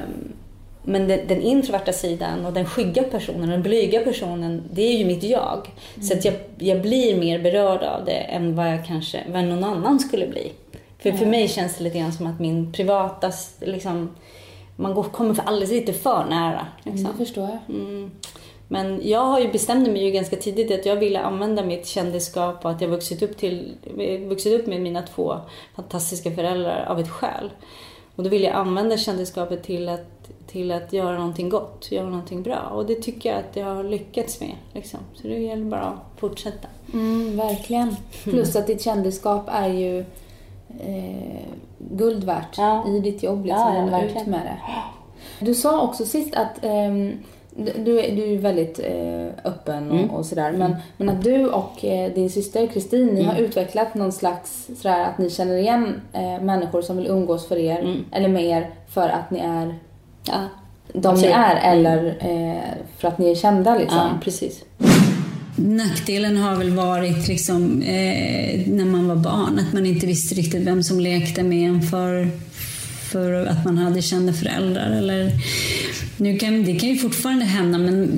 [0.89, 5.05] men den, den, introverta sidan och den skygga personen, den blyga personen, det är ju
[5.05, 5.71] mitt jag.
[5.95, 6.07] Mm.
[6.07, 9.63] Så att jag, jag blir mer berörd av det än vad jag kanske, vad någon
[9.63, 10.51] annan skulle bli.
[10.99, 11.19] För, mm.
[11.19, 14.15] för mig känns det lite grann som att min privata, liksom,
[14.75, 16.67] man går, kommer för alldeles lite för nära.
[16.83, 17.05] Liksom.
[17.05, 17.75] Mm, det förstår jag.
[17.75, 18.11] Mm.
[18.67, 22.65] Men jag har ju bestämde mig ju ganska tidigt att jag ville använda mitt kändisskap
[22.65, 23.75] och att jag vuxit upp, till,
[24.27, 25.37] vuxit upp med mina två
[25.75, 27.51] fantastiska föräldrar av ett skäl.
[28.15, 30.16] Och då vill jag använda kändisskapet till att
[30.57, 32.59] till att göra någonting gott, göra någonting bra.
[32.59, 34.55] Och det tycker jag att jag har lyckats med.
[34.73, 34.99] Liksom.
[35.13, 36.67] Så det gäller bara att fortsätta.
[36.93, 37.95] Mm, verkligen.
[38.23, 39.99] Plus att ditt kändisskap är ju
[40.79, 42.87] eh, guld värt ja.
[42.87, 43.45] i ditt jobb.
[43.45, 44.59] Liksom, ja, ja, ut med det.
[45.45, 46.91] Du sa också sist att eh,
[47.75, 50.09] du, är, du är väldigt eh, öppen och, mm.
[50.09, 50.51] och sådär.
[50.51, 50.77] Men, mm.
[50.97, 53.25] men att du och eh, din syster Kristin, ni mm.
[53.25, 57.57] har utvecklat någon slags sådär att ni känner igen eh, människor som vill umgås för
[57.57, 58.05] er mm.
[58.11, 59.75] eller med er för att ni är
[60.27, 60.49] ja,
[60.93, 62.63] de ni är eller eh,
[62.97, 63.97] för att ni är kända liksom.
[63.97, 64.63] Ja, precis.
[65.55, 70.61] Nackdelen har väl varit liksom, eh, när man var barn, att man inte visste riktigt
[70.61, 72.29] vem som lekte med en för,
[73.11, 74.91] för att man hade kända föräldrar.
[74.91, 75.31] Eller,
[76.17, 78.09] nu kan, det kan ju fortfarande hända, men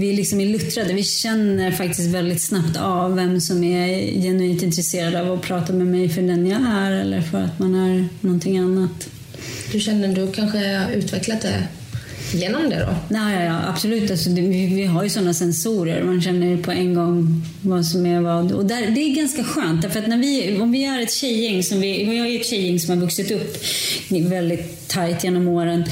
[0.00, 0.92] vi liksom är luttrade.
[0.92, 5.86] Vi känner faktiskt väldigt snabbt av vem som är genuint intresserad av att prata med
[5.86, 9.08] mig för den jag är eller för att man är någonting annat.
[9.74, 11.62] Du känner du kanske har utvecklat det
[12.32, 12.94] genom det då?
[13.08, 14.10] Nej, ja, ja, absolut.
[14.10, 16.02] Alltså, det, vi, vi, har ju sådana sensorer.
[16.04, 18.52] Man känner på en gång vad som är vad.
[18.52, 19.82] Och där, det är ganska skönt.
[19.82, 22.80] Därför att när vi, om vi är ett tjejgäng, som vi, jag är ett tjejgäng
[22.80, 23.64] som har vuxit upp
[24.08, 25.84] väldigt tajt genom åren.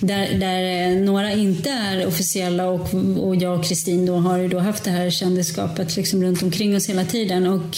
[0.00, 4.48] Där, där eh, några inte är officiella och, och jag och Kristin då har ju
[4.48, 7.46] då haft det här kändisskapet liksom runt omkring oss hela tiden.
[7.46, 7.76] Och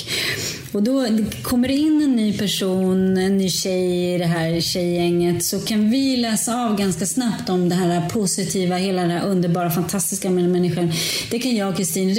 [0.72, 1.08] och då
[1.42, 5.90] kommer det in en ny person, en ny tjej i det här tjejgänget så kan
[5.90, 10.50] vi läsa av ganska snabbt om det här positiva, hela det här underbara, fantastiska med
[10.50, 10.92] människan.
[11.30, 12.14] Det kan jag och Kristin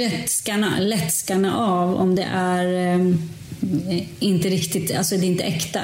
[0.78, 3.12] lätt skanna av om det är eh,
[4.18, 5.80] inte riktigt, alltså det är inte äkta.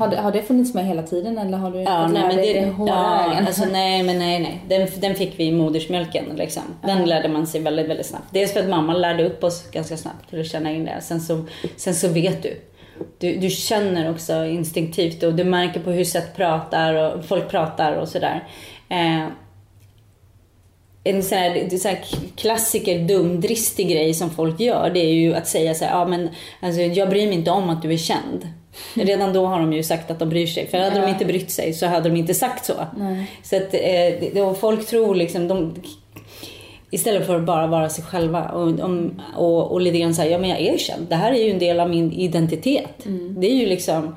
[0.00, 2.52] Har det, har det funnits med hela tiden eller har du Ja, nej, men det,
[2.52, 3.46] det hårda ja, vägen?
[3.46, 4.64] alltså, nej, men nej, nej.
[4.68, 6.24] Den, den fick vi i modersmjölken.
[6.36, 6.62] Liksom.
[6.82, 8.24] Den lärde man sig väldigt, väldigt snabbt.
[8.30, 11.00] Dels för att mamma lärde upp oss ganska snabbt till att känna in det.
[11.00, 11.44] Sen så,
[11.76, 12.60] sen så vet du.
[13.18, 13.36] du.
[13.36, 18.08] Du känner också instinktivt och du märker på hur sätt pratar och folk pratar och
[18.08, 18.48] sådär.
[18.88, 19.26] Eh,
[21.04, 22.04] en sån här, det är så här
[22.36, 26.28] klassiker, dumdristig grej som folk gör, det är ju att säga så här, ja men
[26.60, 28.48] alltså, jag bryr mig inte om att du är känd.
[28.94, 30.66] Redan då har de ju sagt att de bryr sig.
[30.66, 31.02] För hade Ja.
[31.02, 32.74] de inte brytt sig så hade de inte sagt så.
[32.96, 33.30] Nej.
[33.42, 33.74] Så att
[34.34, 35.74] eh, och folk tror liksom, de,
[36.90, 40.38] istället för att bara vara sig själva och, om, och, och lite grann säga, ja
[40.38, 41.06] men jag är känd.
[41.08, 43.06] Det här är ju en del av min identitet.
[43.38, 44.16] Det är ju liksom,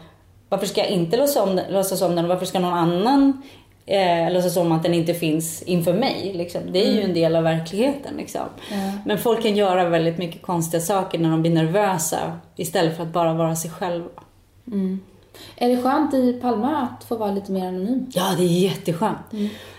[0.49, 3.41] varför ska jag inte låtsas om, låtsas om den varför ska någon annan
[3.85, 6.31] eh, låtsas om att den inte finns inför mig?
[6.35, 6.61] Liksom.
[6.71, 8.13] Det är ju en del av verkligheten.
[8.17, 8.41] Liksom.
[8.71, 8.91] Ja.
[9.05, 12.17] Men folk kan göra väldigt mycket konstiga saker när de blir nervösa
[12.55, 14.09] istället för att bara vara sig själva.
[14.71, 14.99] Mm.
[15.55, 18.05] Är det skönt i Palma att få vara lite mer anonym?
[18.13, 19.17] Ja, det är jätteskönt.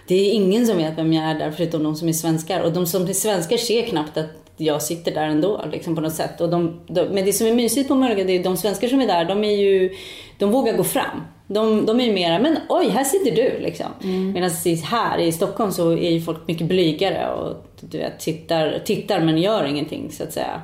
[0.08, 2.60] Det är ingen som vet vem jag är där förutom de som är svenskar.
[2.60, 6.14] Och de som är svenskar ser knappt att jag sitter där ändå liksom på något
[6.14, 6.40] sätt.
[6.40, 9.00] Och de, de, men det som är mysigt på Mörka, det är de svenskar som
[9.00, 9.94] är där, de är ju,
[10.38, 11.22] de vågar gå fram.
[11.46, 13.86] De, de är ju mera, men oj, här sitter du liksom.
[14.34, 14.50] Medan
[14.84, 19.38] här i Stockholm så är ju folk mycket blygare och du vet, tittar, tittar men
[19.38, 20.62] gör ingenting så att säga.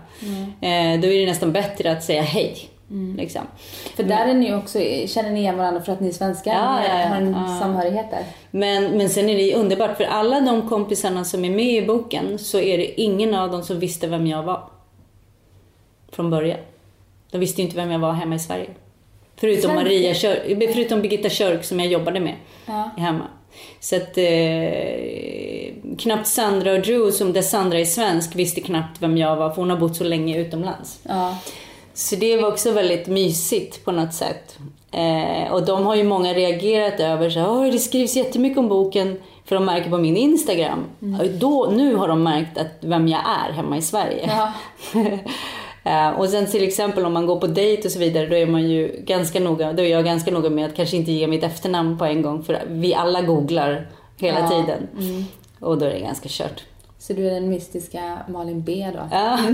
[0.60, 2.69] Eh, då är det nästan bättre att säga hej.
[3.16, 3.42] Liksom.
[3.96, 6.52] För där är ni också, känner ni igen varandra för att ni är svenskar?
[6.52, 7.06] Ja, ja, ja.
[7.08, 7.58] har en Ja.
[7.60, 8.24] samhörighet där?
[8.50, 12.38] Men, men sen är det underbart för alla de kompisarna som är med i boken
[12.38, 14.62] så är det ingen av dem som visste vem jag var.
[16.12, 16.58] Från början.
[17.30, 18.66] De visste ju inte vem jag var hemma i Sverige.
[19.36, 19.82] Förutom, Svenska?
[19.84, 22.34] Maria Kör, förutom Birgitta Körk som jag jobbade med
[22.66, 22.90] Ja.
[22.96, 23.24] hemma.
[23.80, 29.18] Så att eh, knappt Sandra och Drew, som där Sandra är svensk, visste knappt vem
[29.18, 31.00] jag var för hon har bott så länge utomlands.
[31.02, 31.36] Ja.
[31.94, 34.58] Så det var också väldigt mysigt på något sätt.
[34.92, 38.68] Eh, och de har ju många reagerat över så här, "Oj, det skrivs jättemycket om
[38.68, 40.84] boken för de märker på min Instagram.
[41.20, 44.30] Och Då, nu har de märkt att vem jag är hemma i Sverige.
[44.32, 44.52] Ja.
[45.84, 48.46] Eh, och sen till exempel om man går på dejt och så vidare, då är
[48.46, 51.42] man ju ganska noga, då är jag ganska noga med att kanske inte ge mitt
[51.44, 54.48] efternamn på en gång, för vi alla googlar hela Ja.
[54.48, 54.88] tiden.
[55.60, 56.62] Och då är det ganska kört.
[56.98, 59.08] Så du är den mystiska Malin B då?
[59.12, 59.38] Ja.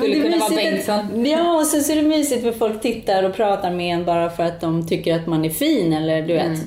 [0.00, 1.26] Skulle kunna vara Bengtsson.
[1.26, 4.30] Ja, och sen så är det mysigt för folk tittar och pratar med en bara
[4.30, 6.58] för att de tycker att man är fin eller du vet,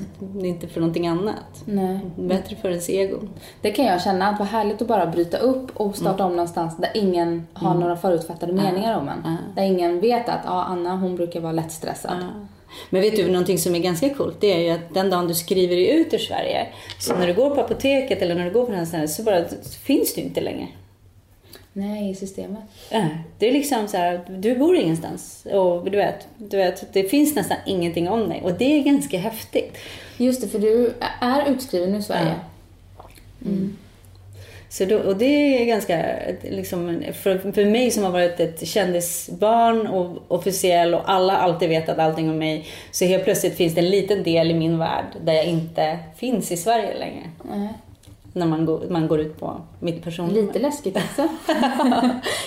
[0.44, 1.62] inte för någonting annat.
[1.64, 1.98] Nej.
[2.16, 3.18] Bättre för ens ego.
[3.60, 6.76] Det kan jag känna, att vad härligt att bara bryta upp och starta om någonstans
[6.76, 9.22] där ingen har några förutfattade meningar om en.
[9.24, 9.36] Ja.
[9.54, 12.16] Där ingen vet att ja, Anna hon brukar vara lättstressad.
[12.90, 14.36] Men vet du någonting som är ganska coolt?
[14.40, 16.66] Det är ju att den dagen du skriver dig ut ur Sverige,
[16.98, 19.22] så när du går på apoteket eller när du går på den här stället så
[19.22, 19.44] bara
[19.84, 20.66] finns du inte längre.
[21.78, 22.62] Nej, i systemet.
[22.90, 23.08] Ja,
[23.38, 27.34] Det är liksom så här, du bor ingenstans och du vet, du vet, det finns
[27.34, 29.78] nästan ingenting om dig och det är ganska häftigt.
[30.16, 32.34] Just det, för du är utskriven ur Sverige.
[34.68, 36.04] Så då, och det är ganska,
[36.42, 41.98] liksom, för, för mig som har varit ett kändisbarn och officiell och alla alltid vetat
[41.98, 45.32] allting om mig, så helt plötsligt finns det en liten del i min värld där
[45.32, 47.30] jag inte finns i Sverige längre.
[47.42, 47.68] Nej.
[48.36, 50.42] När man går, man går ut på mitt personnummer.
[50.42, 51.28] Lite läskigt också.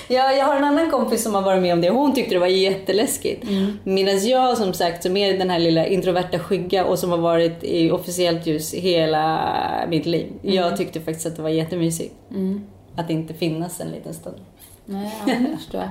[0.08, 2.36] ja, jag har en annan kompis som har varit med om det och hon tyckte
[2.36, 3.44] det var jätteläskigt.
[3.44, 3.80] Mm.
[3.84, 7.64] Medan jag som sagt, som är den här lilla introverta skygga och som har varit
[7.64, 9.52] i officiellt ljus hela
[9.90, 10.28] mitt liv.
[10.42, 12.16] Jag tyckte faktiskt att det var jättemysigt.
[12.32, 12.62] Mm.
[12.96, 14.38] Att inte finnas en liten stund.
[14.86, 15.90] Nej, ja, det förstår jag.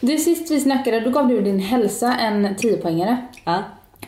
[0.00, 3.16] Du, sist vi snackade, då gav du din hälsa en 10-poängare.
[3.44, 3.62] Ja.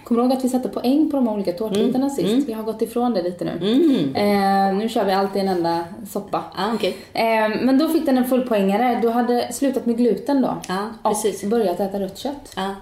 [0.04, 2.48] Kommer du ihåg att vi satte poäng på de olika tårtbitarna sist?
[2.48, 3.50] Vi har gått ifrån det lite nu.
[3.50, 4.14] Mm.
[4.16, 6.44] Eh, nu kör vi alltid en enda soppa.
[6.54, 6.96] Ah, okej.
[7.12, 7.22] Eh,
[7.62, 8.98] men då fick den en fullpoängare.
[9.02, 10.56] Du hade slutat med gluten då.
[11.02, 11.44] Och precis.
[11.44, 12.52] börjat äta rött kött.
[12.56, 12.74] Ja.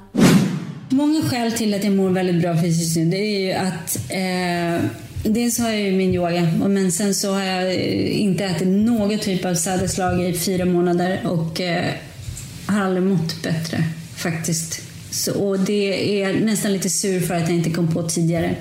[0.88, 4.90] Många skäl till att jag mår väldigt bra fysiskt nu, det är ju att eh,
[5.33, 9.22] dels har jag ju min yoga, och men sen så har jag inte ätit något
[9.22, 11.90] typ av sädeslag i fyra månader och eh,
[12.66, 13.78] har aldrig mått bättre
[14.16, 14.89] faktiskt.
[15.11, 18.55] Så, och det är nästan lite sur för att jag inte kom på tidigare.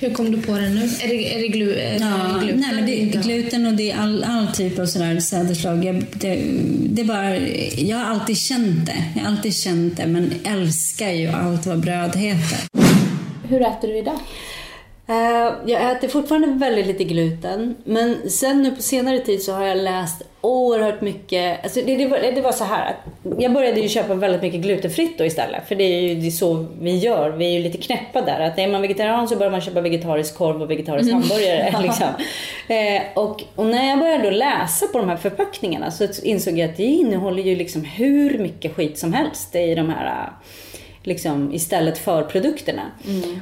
[0.00, 0.82] Hur kom du på det nu?
[0.84, 2.60] Är det, är det, glu, är Ja, det gluten?
[2.60, 2.96] nej, men det
[3.28, 5.84] gluten och det är all, all typ av sådär sädesslag.
[5.84, 6.42] Jag, det,
[6.90, 7.36] det bara,
[7.76, 9.04] jag har alltid känt det.
[9.14, 12.58] Jag har alltid känt det, men älskar ju allt vad bröd heter.
[13.48, 14.18] Hur äter du idag?
[15.08, 17.76] Eh, jag äter fortfarande väldigt lite gluten.
[17.84, 21.64] Men sen nu på senare tid så har jag läst oerhört mycket.
[21.64, 24.60] Alltså det, det, var, det var så här att jag började ju köpa väldigt mycket
[24.60, 25.68] glutenfritt då istället.
[25.68, 27.30] För det är ju det är så vi gör.
[27.30, 28.40] Vi är ju lite knäppa där.
[28.40, 31.74] Att är man vegetarian så börjar man köpa vegetarisk korv och vegetarisk hamburgare.
[31.82, 32.08] liksom.
[32.68, 36.76] eh, och, och när jag började läsa på de här förpackningarna så insåg jag att
[36.76, 40.30] det innehåller ju liksom hur mycket skit som helst i de här
[41.06, 42.90] liksom, istället för produkterna.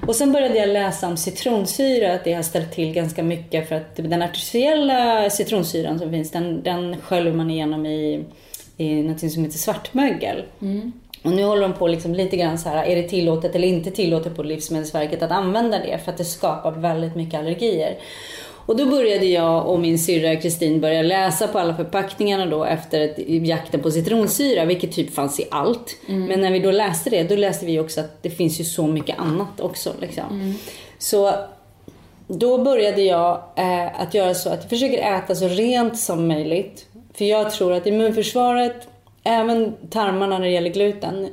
[0.06, 3.74] Och sen började jag läsa om citronsyra, att det har ställt till ganska mycket för
[3.74, 8.24] att den artificiella citronsyran som finns, den, den sköljer man igenom i,
[8.76, 10.44] i något som heter svartmögel.
[11.22, 13.90] Och nu håller de på liksom lite grann så här, är det tillåtet eller inte
[13.90, 17.98] tillåtet på Livsmedelsverket att använda det för att det skapar väldigt mycket allergier.
[18.66, 23.00] Och då började jag och min syrra Kristin börja läsa på alla förpackningarna då efter
[23.00, 25.96] ett, jakten på citronsyra, vilket typ fanns i allt.
[26.28, 28.86] Men när vi då läste det, då läste vi också att det finns ju så
[28.86, 29.92] mycket annat också.
[30.00, 30.54] Liksom.
[30.98, 31.34] Så
[32.26, 36.86] då började jag eh, att göra så att jag försöker äta så rent som möjligt.
[37.14, 38.88] För jag tror att immunförsvaret,
[39.24, 41.28] även tarmarna när det gäller gluten,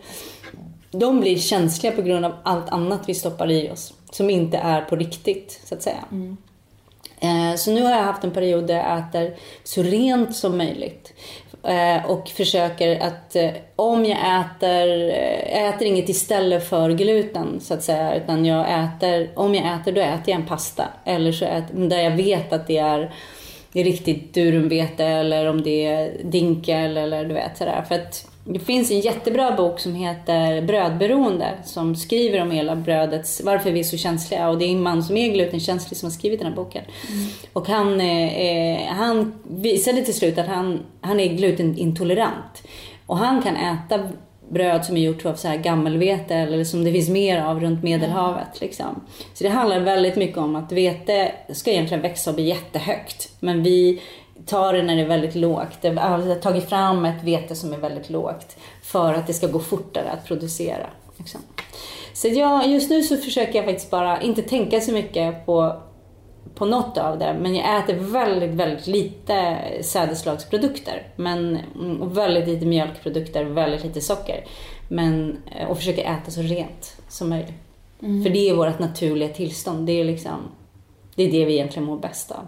[0.92, 3.94] de blir känsliga på grund av allt annat vi stoppar i oss.
[4.12, 6.06] Som inte är på riktigt, så att säga.
[6.12, 6.51] Eh,
[7.22, 11.14] Eh, så nu har jag haft en period där jag äter så rent som möjligt.
[11.64, 14.88] Eh, och försöker att eh, om jag äter,
[15.52, 18.16] jag äter inget istället för gluten så att säga.
[18.16, 20.88] Utan jag äter, om jag äter då äter jag en pasta.
[21.06, 23.14] Eller så äter, där jag vet att det är,
[23.72, 27.86] det är riktigt durumvete eller om det är dinkel eller du vet sådär.
[27.88, 33.42] För att det finns en jättebra bok som heter Brödberoende som skriver om hela brödets,
[33.44, 34.50] varför vi är så känsliga.
[34.50, 36.84] Och det är en man som är glutenkänslig som har skrivit den här boken.
[37.54, 42.64] Och han, eh, eh, han visade till slut att han, han är glutenintolerant.
[43.06, 44.00] Och han kan äta
[44.50, 47.84] bröd som är gjort av så här gammelvete eller som det finns mer av runt
[47.84, 48.62] Medelhavet.
[48.62, 49.02] Liksom.
[49.34, 53.30] Så det handlar väldigt mycket om att vete ska egentligen växa och bli jättehögt.
[53.40, 54.02] Men vi
[54.46, 55.78] tar det när det är väldigt lågt.
[55.82, 59.60] Vi har tagit fram ett vete som är väldigt lågt för att det ska gå
[59.60, 60.88] fortare att producera.
[61.18, 61.42] Liksom.
[62.14, 65.82] Så jag, just nu så försöker jag faktiskt bara inte tänka så mycket på,
[66.56, 67.36] på något av det.
[67.42, 71.08] Men jag äter väldigt, väldigt lite sädeslagsprodukter.
[71.16, 74.44] Men, mm, och väldigt lite mjölkprodukter, väldigt lite socker.
[74.88, 77.54] Men, eh, och försöker äta så rent som möjligt.
[78.00, 79.88] För det är vårt naturliga tillstånd.
[79.88, 80.40] Det är, liksom,
[81.16, 82.48] det är det vi egentligen mår bäst av.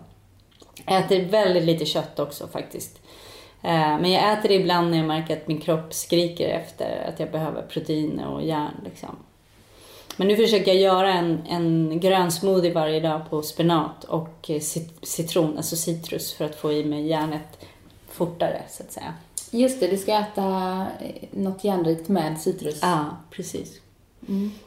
[0.85, 2.99] Jag äter väldigt lite kött också faktiskt.
[3.61, 7.19] Eh, Men jag äter det ibland när jag märker att min kropp skriker efter att
[7.19, 8.73] jag behöver protein och järn.
[8.85, 9.15] Liksom.
[10.17, 14.99] Men nu försöker jag göra en, en grön smoothie varje dag på spenat och cit-
[15.05, 17.65] citron, alltså citrus, för att få i mig järnet
[18.11, 19.13] fortare så att säga.
[19.51, 20.85] Just det, du ska äta
[21.31, 22.79] något järnrikt med citrus.
[22.81, 23.79] Ja, precis.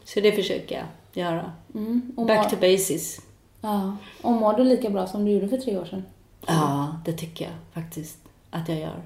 [0.03, 0.85] Så det försöker jag
[1.25, 1.51] göra.
[1.75, 2.11] Mm.
[2.15, 3.21] Back to basis.
[3.61, 3.97] Ja.
[4.21, 6.03] och mår du lika bra som du gjorde för tre år sedan?
[6.47, 8.17] Ja, det tycker jag faktiskt
[8.49, 9.01] att jag gör.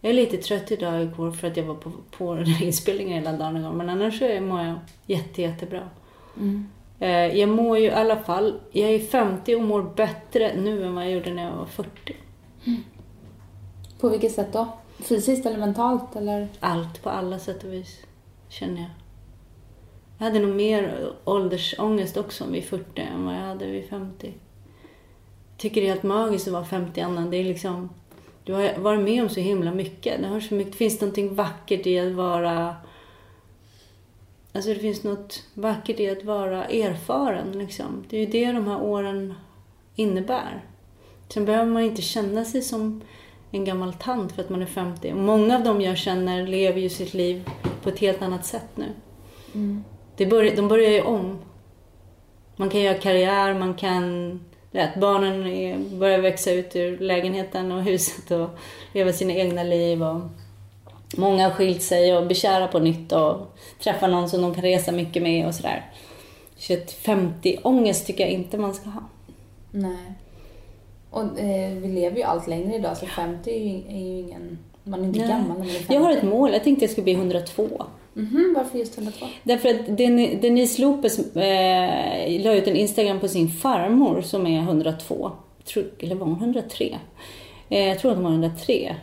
[0.00, 3.12] Jag är lite trött idag igår för att jag var på, på den här inspelningen
[3.12, 3.72] hela dagen igår.
[3.72, 4.74] Men annars så mår jag
[5.06, 5.88] jätte, jättebra.
[6.98, 10.94] Eh, Jag mår ju i alla fall, jag är 50 och mår bättre nu än
[10.94, 12.16] vad jag gjorde när jag var 40.
[14.00, 14.68] På vilket sätt då?
[14.98, 16.48] Fysiskt eller mentalt eller?
[16.60, 17.98] Allt på alla sätt och vis,
[18.48, 18.90] känner jag.
[20.22, 24.26] Jag hade nog mer åldersångest också vid 40 än vad jag hade vid 50.
[24.26, 27.26] Jag tycker det är helt magiskt att vara 50 Anna.
[27.26, 27.90] Det är liksom,
[28.44, 30.20] du har varit med om så himla mycket.
[30.20, 30.72] Det, har så mycket.
[30.72, 32.76] det finns någonting vackert i att vara...
[34.52, 37.58] Alltså det finns något vackert i att vara erfaren.
[37.58, 38.04] Liksom.
[38.08, 39.34] Det är ju det de här åren
[39.94, 40.64] innebär.
[41.28, 43.00] Sen behöver man inte känna sig som
[43.50, 45.12] en gammal tant för att man är 50.
[45.12, 47.48] Och många av dem jag känner lever ju sitt liv
[47.82, 48.86] på ett helt annat sätt nu.
[49.54, 49.84] Mm.
[50.22, 51.38] Det börjar, de börjar ju om.
[52.56, 54.40] Man kan göra karriär, man kan...
[54.70, 58.48] Vet, barnen är, börjar växa ut ur lägenheten och huset och
[58.92, 60.02] leva sina egna liv.
[60.02, 60.20] Och
[61.16, 64.62] många har skilt sig och blir kära på nytt och träffar någon som de kan
[64.62, 65.90] resa mycket med och sådär.
[66.56, 69.02] Så att 50-ångest tycker jag inte man ska ha.
[69.70, 70.12] Nej.
[71.10, 74.58] Och eh, vi lever ju allt längre idag så 50 är ju, är ju ingen...
[74.84, 75.28] Man är inte Nej.
[75.28, 75.94] gammal när man är 50.
[75.94, 77.86] Jag har ett mål, jag tänkte jag skulle bli 102.
[78.14, 79.26] Mhm, varför just 102?
[79.42, 84.58] Därför att Den- Denise Lopez eh, la ut en Instagram på sin farmor som är
[84.60, 85.30] 102.
[85.64, 86.98] Tror, eller var hon 103?
[87.68, 88.96] Eh, jag tror att hon var 103.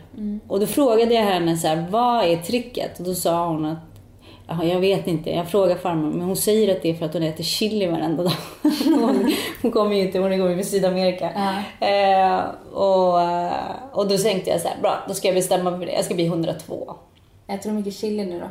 [0.48, 2.98] Och då frågade jag henne så här, vad är tricket?
[2.98, 3.78] Och då sa hon att
[4.62, 7.22] jag vet inte, jag frågar farmor, men hon säger att det är för att hon
[7.22, 8.32] äter chili varenda dag.
[8.84, 11.30] hon, hon kommer ju inte, hon går ju från Sydamerika.
[11.86, 12.40] Eh,
[12.72, 13.14] och,
[13.92, 15.92] och då tänkte jag så här, bra, då ska jag bestämma mig för det.
[15.92, 16.94] Jag ska bli 102.
[17.48, 18.46] Äter du mycket chili nu då?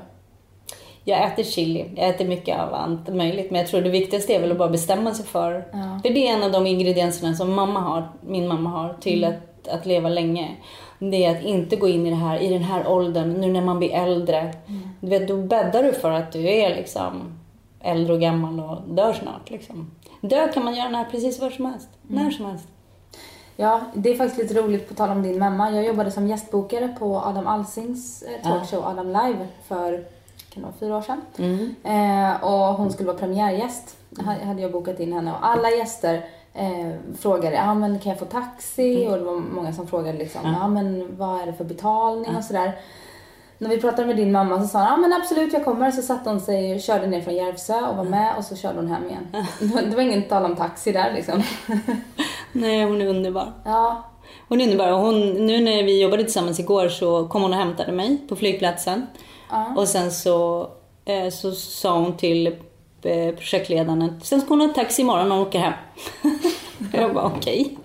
[1.09, 3.51] Jag äter chili, jag äter mycket av allt möjligt.
[3.51, 5.65] Men jag tror det viktigaste är väl att bara bestämma sig för.
[6.01, 9.67] För det är en av de ingredienserna som mamma har, min mamma har till att,
[9.67, 10.55] att leva länge.
[10.99, 13.61] Det är att inte gå in i det här, i den här åldern, nu när
[13.61, 14.53] man blir äldre.
[14.99, 17.39] Du vet, då bäddar du för att du är liksom
[17.81, 19.49] äldre och gammal och dör snart.
[19.49, 19.91] Liksom.
[20.21, 21.89] Dö kan man göra när, precis var som helst.
[22.01, 22.67] När som helst.
[23.55, 25.71] Ja, det är faktiskt lite roligt på tal om din mamma.
[25.71, 30.05] Jag jobbade som gästbokare på Adam Alsings eh, talkshow Adam Live för
[30.59, 31.21] det vara fyra år sedan.
[31.83, 33.95] Eh, och hon skulle vara premiärgäst.
[34.25, 36.89] Ha- hade jag bokat in henne och alla gäster eh,
[37.19, 39.07] frågade, ja men kan jag få taxi?
[39.09, 42.43] Och det var många som frågade liksom, ja, men vad är det för betalning och
[42.43, 42.71] sådär.
[43.57, 45.91] När vi pratade med din mamma så sa hon, ja men absolut jag kommer.
[45.91, 48.87] Så satte hon sig körde ner från Järvsö och var med och så körde hon
[48.87, 49.27] hem igen.
[49.59, 51.43] Det var- var ingen tal om taxi där liksom.
[52.51, 53.53] Nej, hon är underbar.
[53.65, 54.03] Ja,
[54.47, 54.91] Hon är underbar.
[54.91, 59.07] Hon, nu när vi jobbade tillsammans igår så kom hon och hämtade mig på flygplatsen.
[59.49, 59.73] Ja.
[59.77, 60.67] Och sen så,
[61.05, 62.47] eh, så sa hon till
[63.01, 65.73] eh, projektledaren sen ska hon ha taxi imorgon när hon åker hem.
[66.93, 67.77] jag bara okej.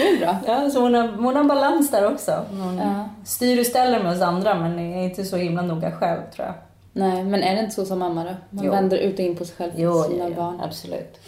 [0.00, 0.36] det är bra.
[0.46, 2.44] Ja, så hon har, hon har balans där också.
[2.50, 3.08] Hon Ja.
[3.24, 6.54] styr och ställer med oss andra men är inte så himla noga själv tror jag.
[6.92, 8.30] Nej, men är det inte så som mamma då?
[8.50, 8.70] Man Jo.
[8.72, 10.60] vänder ut och in på sig själv för sina barn.
[10.64, 11.20] absolut.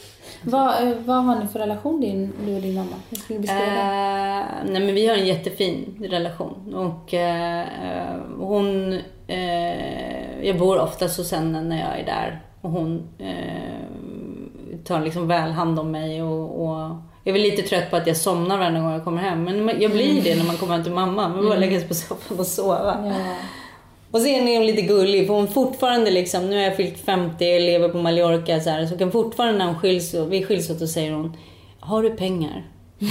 [0.43, 2.97] Vad, eh, vad har ni för relation din, du och din mamma?
[3.11, 3.81] Hur skulle du beskriva det?
[3.81, 7.67] Eh, nej men vi har en jättefin relation och eh,
[8.39, 13.09] hon, eh, jag bor oftast hos henne när jag är där och hon
[14.85, 16.79] tar liksom väl hand om mig och, och
[17.25, 19.81] jag är väl lite trött på att jag somnar varje gång jag kommer hem men
[19.81, 21.29] jag blir det när man kommer hem till mamma.
[21.29, 22.99] Man bara lägger sig på soffan och sova.
[23.05, 23.37] Ja.
[24.17, 27.59] Och sen är hon lite gullig för hon fortfarande liksom, nu har jag fyllt 50,
[27.59, 30.87] lever på Mallorca så här, så kan fortfarande när hon skiljs, vi skiljs åt så
[30.87, 31.37] säger hon
[31.81, 32.65] Har du pengar?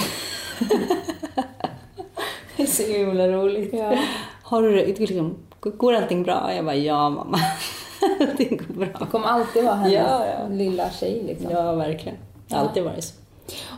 [2.58, 3.74] det är så himla roligt.
[3.74, 3.94] Ja.
[4.44, 4.86] Har du det?
[5.00, 6.52] Liksom, går allting bra?
[6.56, 7.40] Jag bara, ja mamma.
[8.20, 9.06] allting går Det bra.
[9.12, 10.48] kommer alltid vara hennes Ja, ja.
[10.56, 11.52] lilla tjej liksom.
[11.52, 12.18] Ja, verkligen.
[12.48, 13.14] Det har alltid varit så.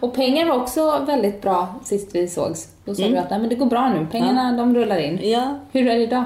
[0.01, 2.67] Och pengar var också väldigt bra sist vi sågs.
[2.85, 3.13] Då sa Mm.
[3.13, 5.19] du att Nej, men det går bra nu, pengarna de rullar in.
[5.23, 6.25] Ja, Hur är det idag?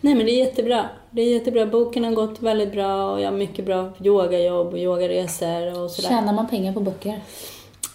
[0.00, 0.88] Nej men det är jättebra.
[1.10, 1.66] Det är jättebra.
[1.66, 6.08] Boken har gått väldigt bra och jag har mycket bra yogajobb och yogaresor och sådär.
[6.08, 7.20] Tjänar man pengar på böcker?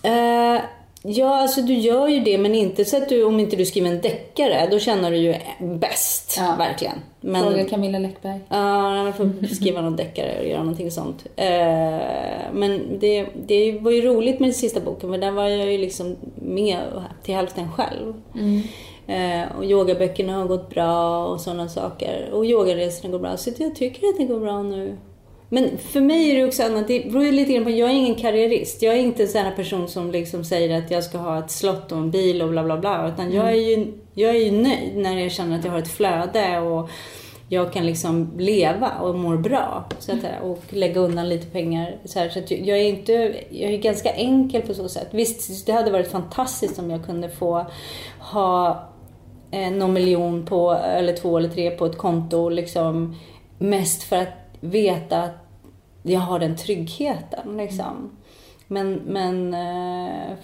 [0.03, 0.61] Eh,
[1.03, 3.89] ja, alltså du gör ju det men inte så att du, om inte du skriver
[3.89, 6.35] en deckare, då känner du ju bäst.
[6.37, 6.55] Ja.
[6.57, 7.01] Verkligen.
[7.21, 8.39] Men, Fråga Camilla Läckberg.
[8.49, 11.25] Ja, man får skriva någon deckare och göra någonting sånt.
[11.35, 11.47] Eh,
[12.53, 15.77] men det, det var ju roligt med den sista boken för där var jag ju
[15.77, 16.79] liksom med
[17.23, 18.13] till hälften själv.
[19.07, 22.29] Eh, och yogaböckerna har gått bra och sådana saker.
[22.33, 23.37] Och yogaresorna går bra.
[23.37, 24.97] Så jag tycker att det går bra nu.
[25.49, 26.87] Men för mig är det också annat.
[26.87, 27.69] Det beror ju lite grann på.
[27.69, 28.81] Jag är ingen karriärist.
[28.81, 31.51] Jag är inte en sån här person som liksom säger att jag ska ha ett
[31.51, 33.07] slott och en bil och bla bla bla.
[33.13, 35.91] Utan jag är ju, jag är ju nöjd när jag känner att jag har ett
[35.91, 36.89] flöde och
[37.49, 39.85] jag kan liksom leva och mår bra.
[39.99, 41.97] Så att, och lägga undan lite pengar.
[42.05, 45.07] Så, här, så att jag är inte, jag är ganska enkel på så sätt.
[45.11, 47.65] Visst, det hade varit fantastiskt om jag kunde få
[48.19, 48.89] ha
[49.55, 52.49] eh, någon miljon på, eller två eller tre på ett konto.
[52.49, 53.15] Liksom,
[53.57, 55.35] mest för att veta att
[56.03, 57.57] jag har den tryggheten.
[57.57, 58.17] Liksom.
[58.67, 60.37] Men, men eh,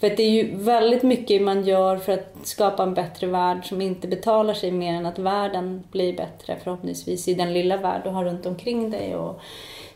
[0.00, 3.80] för det är ju väldigt mycket man gör för att skapa en bättre värld som
[3.80, 8.10] inte betalar sig mer än att världen blir bättre förhoppningsvis i den lilla värld du
[8.10, 9.40] har runt omkring dig och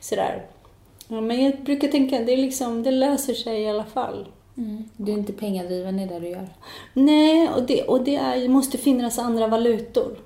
[0.00, 0.42] sådär.
[1.08, 4.26] Ja, men jag brukar tänka att det, liksom, det löser sig i alla fall.
[4.96, 6.48] Du är inte pengadriven i det du gör.
[6.94, 10.18] Nej, och det, och det är, måste finnas andra valutor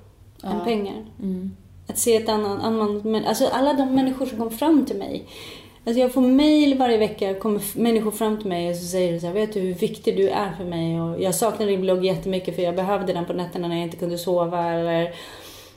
[0.42, 1.04] än pengar.
[1.88, 5.24] Att se ett annat, men, alltså alla de människor som kom fram till mig.
[5.86, 9.26] Alltså jag får mail varje vecka, kommer människor fram till mig och så säger så
[9.26, 11.00] här, vet du hur viktig du är för mig?
[11.00, 13.96] Och jag saknar din blogg jättemycket för jag behövde den på nätterna när jag inte
[13.96, 14.64] kunde sova.
[14.72, 15.14] Eller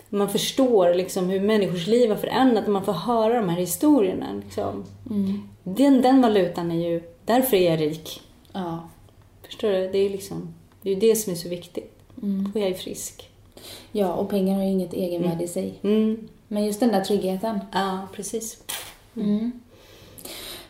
[0.09, 4.25] man förstår liksom hur människors liv har förändrats när man får höra de här historierna.
[4.45, 4.85] Liksom.
[5.63, 8.21] Den, den valutan är ju, därför är jag rik.
[8.53, 8.89] Ja.
[9.45, 9.87] Förstår du?
[9.91, 11.95] Det är liksom, det är ju det som är så viktigt.
[12.53, 13.29] Och jag är frisk.
[13.91, 15.73] ja, och pengar har ju inget egenvärde i sig.
[15.83, 16.27] Mm.
[16.47, 17.59] Men just den där tryggheten.
[17.73, 18.57] Ja, precis.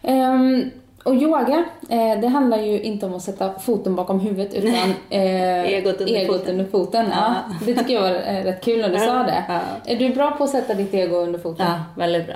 [0.01, 0.69] Ehm,
[1.03, 5.65] och yoga, eh, det handlar ju inte om att sätta foten bakom huvudet utan eh,
[5.65, 6.49] Egot under foten.
[6.51, 7.05] under foten.
[7.11, 9.43] Ja, det tycker jag var eh, rätt kul när du sa det.
[9.47, 9.61] Ja.
[9.85, 11.65] Är du bra på att sätta ditt ego under foten?
[11.67, 12.35] Ja, väldigt bra.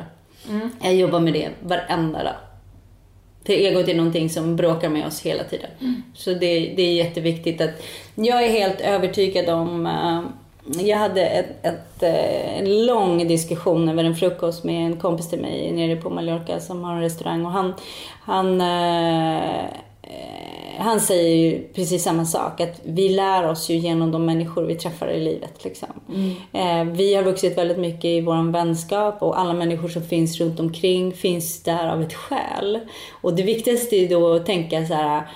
[0.81, 2.35] Jag jobbar med det varenda dag.
[3.45, 5.69] För egot är någonting som bråkar med oss hela tiden.
[6.15, 7.83] Så det, det är jätteviktigt att...
[8.15, 9.85] Jag är helt övertygad om...
[9.85, 10.21] eh,
[10.85, 15.41] jag hade ett, ett, eh, en lång diskussion över en frukost med en kompis till
[15.41, 17.73] mig nere på Mallorca som har en restaurang och han...
[18.21, 19.65] Han, eh,
[20.77, 24.75] han säger ju precis samma sak, att vi lär oss ju genom de människor vi
[24.75, 25.63] träffar i livet.
[25.63, 25.89] Liksom.
[26.53, 30.59] Eh, vi har vuxit väldigt mycket i vår vänskap och alla människor som finns runt
[30.59, 32.79] omkring finns där av ett skäl.
[33.21, 35.27] Och det viktigaste är då att tänka så här,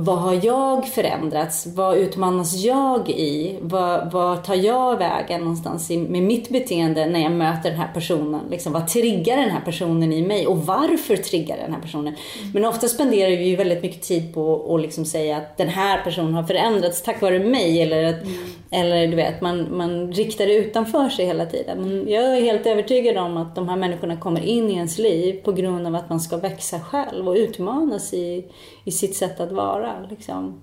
[0.00, 1.66] vad har jag förändrats?
[1.66, 3.56] Vad utmanas jag i?
[3.60, 7.90] Vad, vad tar jag vägen någonstans i, med mitt beteende när jag möter den här
[7.94, 8.40] personen?
[8.50, 10.46] Liksom, vad triggar den här personen i mig?
[10.46, 12.14] Och varför triggar den här personen?
[12.54, 16.04] Men ofta spenderar vi ju väldigt mycket tid på att liksom säga att den här
[16.04, 17.82] personen har förändrats tack vare mig.
[17.82, 18.26] Eller, att,
[18.70, 21.78] eller du vet, man, man riktar det utanför sig hela tiden.
[21.80, 25.40] Men jag är helt övertygad om att de här människorna kommer in i ens liv
[25.44, 28.44] på grund av att man ska växa själv och utmanas i,
[28.84, 29.87] i sitt sätt att vara.
[30.10, 30.60] Liksom.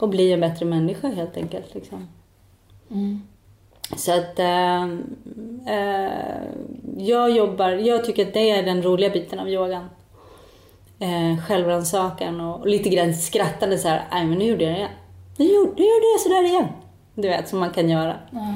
[0.00, 1.74] Och bli en bättre människa helt enkelt.
[1.74, 2.08] Liksom.
[3.96, 4.82] Så att eh,
[5.66, 6.42] eh,
[6.96, 9.84] jag jobbar, jag tycker att det är den roliga biten av yogan.
[10.98, 14.78] Eh, självrannsakan och, och lite grann skrattande så här, nej men nu gjorde jag det
[14.78, 14.90] igen.
[15.36, 16.68] Nu gjorde, nu gjorde jag sådär igen.
[17.14, 18.16] Du vet, som man kan göra.
[18.30, 18.54] Ja.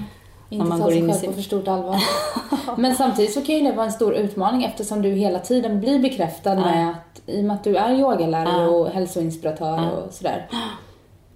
[0.51, 2.03] Inte man ta sig själv sin- på för stort allvar.
[2.77, 5.99] Men samtidigt så kan ju det vara en stor utmaning eftersom du hela tiden blir
[5.99, 8.69] bekräftad med att i och med att du är yogalärare Ja.
[8.69, 10.49] och hälsoinspiratör och sådär.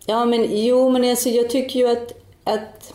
[0.06, 2.12] Ja, men jo, men alltså, jag tycker ju att...
[2.44, 2.92] att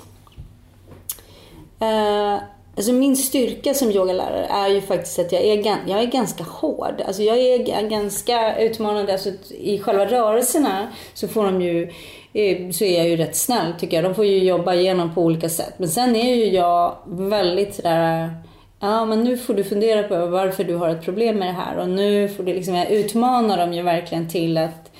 [1.80, 2.43] eh,
[2.78, 7.01] alltså min styrka som yogalärare är ju faktiskt att jag är, jag är ganska hård.
[7.07, 9.11] Alltså jag är ganska utmanande.
[9.13, 11.91] Alltså, I själva rörelserna så får de ju
[12.38, 14.03] Eh, så är jag ju rätt snäll tycker jag.
[14.03, 15.73] De får ju jobba igenom på olika sätt.
[15.77, 18.33] Men sen är ju jag väldigt sådär
[18.79, 21.77] Ja, men nu får du fundera på varför du har ett problem med det här.
[21.77, 24.91] Och nu får du liksom, jag utmanar dem ju verkligen till att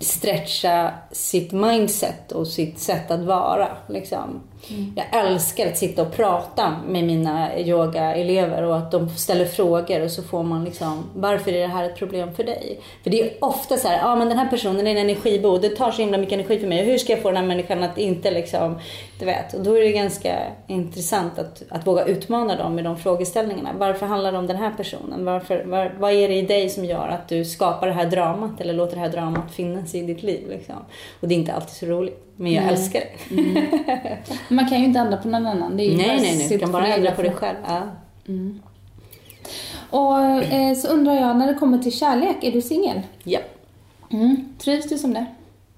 [0.00, 3.68] stretcha sitt mindset och sitt sätt att vara.
[3.88, 4.40] Liksom.
[4.68, 4.92] Mm.
[4.96, 10.10] Jag älskar att sitta och prata med mina yogaelever och att de ställer frågor och
[10.10, 12.80] så får man liksom, varför är det här ett problem för dig?
[13.02, 15.68] För det är ofta så här, ja men den här personen är en energibo, det
[15.68, 16.84] tar så himla mycket energi för mig.
[16.84, 18.78] Hur ska jag få den här människan att inte liksom,
[19.18, 19.54] du vet.
[19.54, 23.70] Och då är det ganska intressant att, att våga utmana dem med de frågeställningarna.
[23.78, 25.24] Varför handlar det om den här personen?
[25.24, 28.60] Varför, var, vad är det i dig som gör att du skapar det här dramat
[28.60, 30.48] eller låter det här dramat finnas i ditt liv?
[30.48, 30.76] Liksom?
[31.20, 34.18] Och det är inte alltid så roligt, men jag älskar det.
[34.48, 35.76] Man kan ju inte ändra på någon annan.
[35.76, 36.48] Det är ju Nej, nej, nej.
[36.48, 37.56] Du kan bara ändra på dig själv.
[37.66, 37.82] Ja.
[39.90, 43.00] Och eh, så undrar jag, när det kommer till kärlek, är du singel?
[43.24, 43.40] ja.
[44.12, 44.36] Mm.
[44.58, 45.26] Trivs du som det?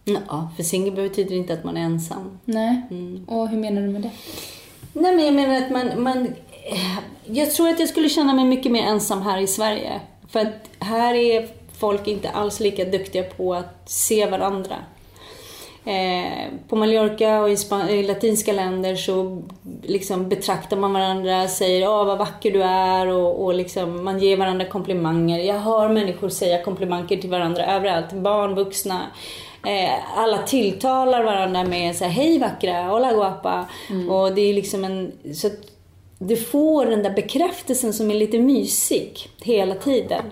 [0.04, 2.38] Ja, för singel betyder inte att man är ensam.
[2.44, 2.82] Nej.
[2.90, 3.24] Mm.
[3.28, 4.10] Och hur menar du med det?
[4.92, 6.26] Nej, men jag menar att man, man...
[6.26, 10.00] eh, Jag tror att jag skulle känna mig mycket mer ensam här i Sverige.
[10.28, 11.48] För att här är
[11.78, 14.76] folk inte alls lika duktiga på att se varandra.
[15.84, 17.56] Eh, på Mallorca och i,
[17.90, 19.42] i latinska länder så
[19.82, 24.36] liksom betraktar man varandra, säger åh vad vacker du är och, och liksom man ger
[24.36, 25.38] varandra komplimanger.
[25.38, 29.00] Jag hör människor säga komplimanger till varandra överallt, barn, vuxna.
[29.66, 33.66] Eh, alla tilltalar varandra med så här, hej vackra, hola guapa.
[34.10, 35.48] Och det är liksom en, så
[36.18, 40.24] du får den där bekräftelsen som är lite mysig hela tiden.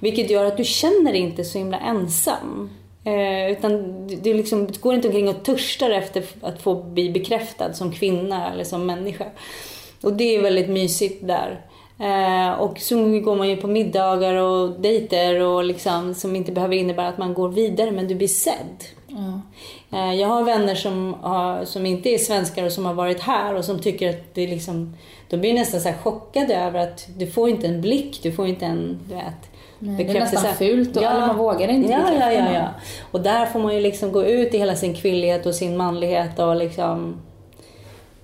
[0.00, 2.70] Vilket gör att du känner dig inte så himla ensam.
[3.04, 7.10] Eh, utan du, du, liksom, du går inte omkring och törstar efter att få bli
[7.10, 9.26] bekräftad som kvinna eller som människa.
[10.02, 11.60] Och det är väldigt mysigt där.
[12.00, 16.76] Eh, och så går man ju på middagar och dejter och liksom, som inte behöver
[16.76, 18.84] innebära att man går vidare men du blir sedd.
[19.92, 23.54] Eh, Jag har vänner som, har, som inte är svenskar och som har varit här
[23.54, 24.96] och som tycker att det liksom,
[25.30, 28.66] de blir nästan så chockade över att du får inte en blick, du får inte
[28.66, 29.50] en, du vet,
[29.86, 32.68] Nej, det är nästan fult och eller man vågar inte ja, ja, ja, ja.
[33.10, 36.38] Och där får man ju liksom gå ut i hela sin kvinnlighet och sin manlighet
[36.38, 37.22] och liksom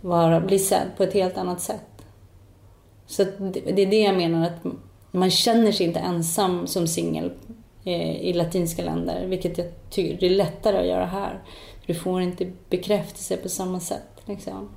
[0.00, 2.04] vara, bli sedd på ett helt annat sätt.
[3.06, 4.72] Så det det är det jag menar, att
[5.10, 7.32] man känner sig inte ensam som singel
[7.84, 11.42] eh, i latinska länder, vilket jag tycker det är lättare att göra här.
[11.86, 14.19] Du får inte bekräftelse på samma sätt.
[14.30, 14.68] Liksom.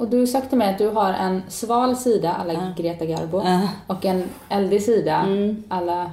[0.00, 2.60] Och du sagt till mig att du har en sval sida alla Ja.
[2.76, 3.42] Greta Garbo
[3.86, 5.62] och en eldig sida Mm.
[5.68, 6.10] alla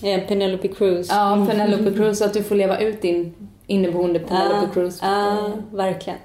[0.00, 1.08] Penelope Cruz.
[1.10, 3.34] ja, Penelope Cruz så att du får leva ut din
[3.66, 4.98] inneboende Penelope Cruz.
[5.02, 5.36] Ja,
[5.72, 6.18] verkligen.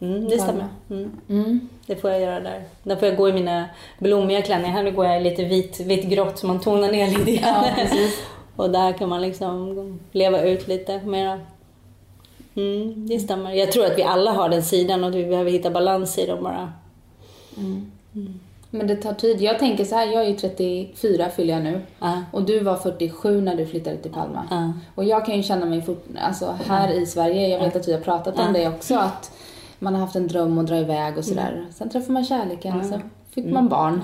[0.00, 0.68] Mm, det stämmer.
[0.90, 1.10] Mm.
[1.28, 1.68] Mm.
[1.86, 2.62] Det får jag göra där.
[2.82, 3.64] Där får jag gå i mina
[3.98, 4.72] blommiga klänningar.
[4.82, 7.64] Här går jag i lite vit, vitt grått så man tonar ner lite grann.
[7.78, 7.86] Ja.
[8.56, 11.40] Och där kan man liksom leva ut lite mera.
[12.54, 13.52] Mm, det stämmer.
[13.52, 16.26] Jag tror att vi alla har den sidan och att vi behöver hitta balans i
[16.26, 16.72] dem bara.
[18.70, 19.40] Men det tar tid.
[19.40, 21.80] Jag tänker så här, jag är ju 34 fyller jag nu.
[21.98, 22.22] Ja.
[22.32, 24.44] Och du var 47 när du flyttade till Palma.
[24.50, 24.72] Ja.
[24.94, 27.92] Och jag kan ju känna mig fort, alltså här i Sverige, jag vet att vi
[27.92, 29.32] har pratat om det också, att
[29.78, 31.66] man har haft en dröm att dra iväg och sådär.
[31.74, 34.00] Sen träffar man kärleken och sen fick man barn.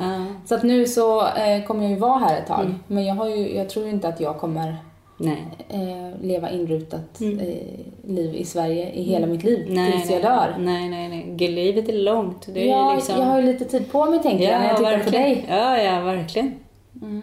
[0.46, 2.74] Så att nu så eh, kommer jag ju vara här ett tag.
[2.86, 4.76] Men jag, har ju, jag tror inte att jag kommer.
[5.18, 10.22] Eh, leva inrutat eh, liv i Sverige i hela mitt liv Nej, tills nej, jag
[10.22, 10.54] dör.
[10.58, 11.24] Nej, nej, nej.
[11.28, 12.46] Gud, Livet är långt.
[12.54, 13.18] Det är ja, liksom...
[13.18, 15.24] jag har ju lite tid på mig tänker jag när jag tittar på verkligen.
[15.24, 15.44] dig.
[15.48, 16.54] Ja, ja, verkligen.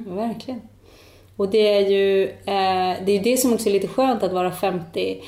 [0.07, 0.61] Verkligen.
[1.35, 4.51] Och det är ju eh, det, är det som också är lite skönt att vara
[4.51, 5.21] 50.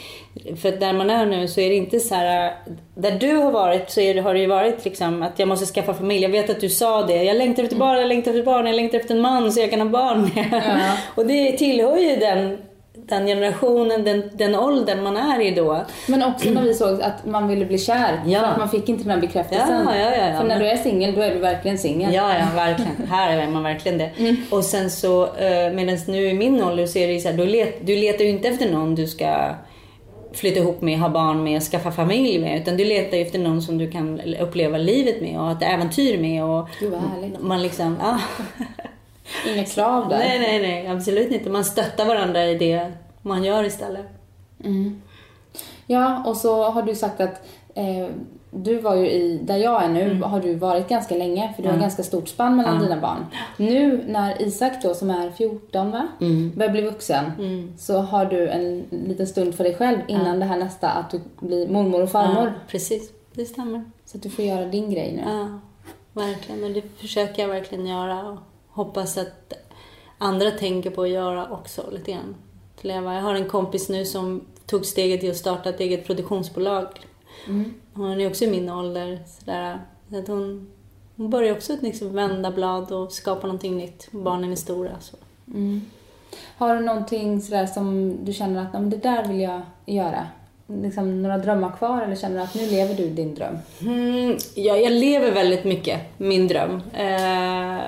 [0.61, 2.53] För där man är nu så är det inte så här...
[2.95, 5.93] Där du har varit så det, har det ju varit liksom att jag måste skaffa
[5.93, 6.23] familj.
[6.23, 7.23] Jag vet att du sa det.
[7.23, 9.69] Jag längtar efter barn, jag längtar efter barn, jag längtar efter en man så jag
[9.69, 10.49] kan ha barn med.
[10.51, 10.97] Ja.
[11.15, 12.57] Och det tillhör ju den,
[12.93, 15.85] den generationen, den, den åldern man är i då.
[16.07, 18.21] Men också när vi såg att man ville bli kär.
[18.25, 18.39] Ja.
[18.39, 19.85] För att man fick inte den här bekräftelsen.
[19.85, 20.39] Ja, ja, ja.
[20.39, 22.13] För när du är singel, då är du verkligen singel.
[22.13, 23.07] Ja, ja, verkligen.
[23.09, 24.11] Här är man verkligen det.
[24.49, 27.37] Och sen så, eh, medan nu i min ålder så är det ju så här,
[27.37, 29.55] du, let, du letar ju inte efter någon du ska
[30.37, 32.61] flytta ihop med, ha barn med, skaffa familj med.
[32.61, 36.17] Utan du letar efter någon som du kan uppleva livet med och ha ett äventyr
[36.17, 36.43] med.
[36.43, 37.41] Och Gud, vad härligt.
[37.41, 38.19] Man liksom, ja.
[39.53, 40.17] Inga krav där.
[40.17, 41.49] Nej, nej, nej, absolut inte.
[41.49, 44.05] Man stöttar varandra i det man gör istället.
[45.87, 48.07] Ja, och så har du sagt att eh,
[48.51, 51.69] du var ju i, där jag är nu, har du varit ganska länge för du
[51.69, 53.25] har ganska stort spann mellan dina barn.
[53.57, 56.07] Nu när Isak då som är 14 va,
[56.55, 57.25] börjar bli vuxen
[57.77, 61.21] så har du en liten stund för dig själv innan det här nästa att du
[61.39, 62.53] blir mormor och farmor.
[62.67, 63.83] Precis, det stämmer.
[64.05, 65.31] Så att du får göra din grej nu.
[65.31, 65.59] Ja,
[66.21, 66.63] verkligen.
[66.63, 68.29] Och det försöker jag verkligen göra.
[68.29, 68.37] Och
[68.69, 69.53] hoppas att
[70.17, 72.35] andra tänker på att göra också lite grann.
[72.81, 76.87] Jag har en kompis nu som tog steget till att starta ett eget produktionsbolag.
[77.93, 79.19] Hon är också i min ålder.
[79.39, 79.79] Sådär.
[80.11, 80.67] Så att hon,
[81.17, 84.07] hon börjar också liksom vända blad och skapa någonting nytt.
[84.11, 84.99] Barnen är stora.
[84.99, 85.17] Så.
[85.53, 85.81] Mm.
[86.57, 90.27] Har du någonting sådär som du känner att "Ja, men det där vill jag göra?
[90.67, 93.57] Liksom några drömmar kvar eller känner du att nu lever du din dröm?
[93.81, 96.81] Mm, ja, jag lever väldigt mycket min dröm.
[96.93, 97.79] Eh,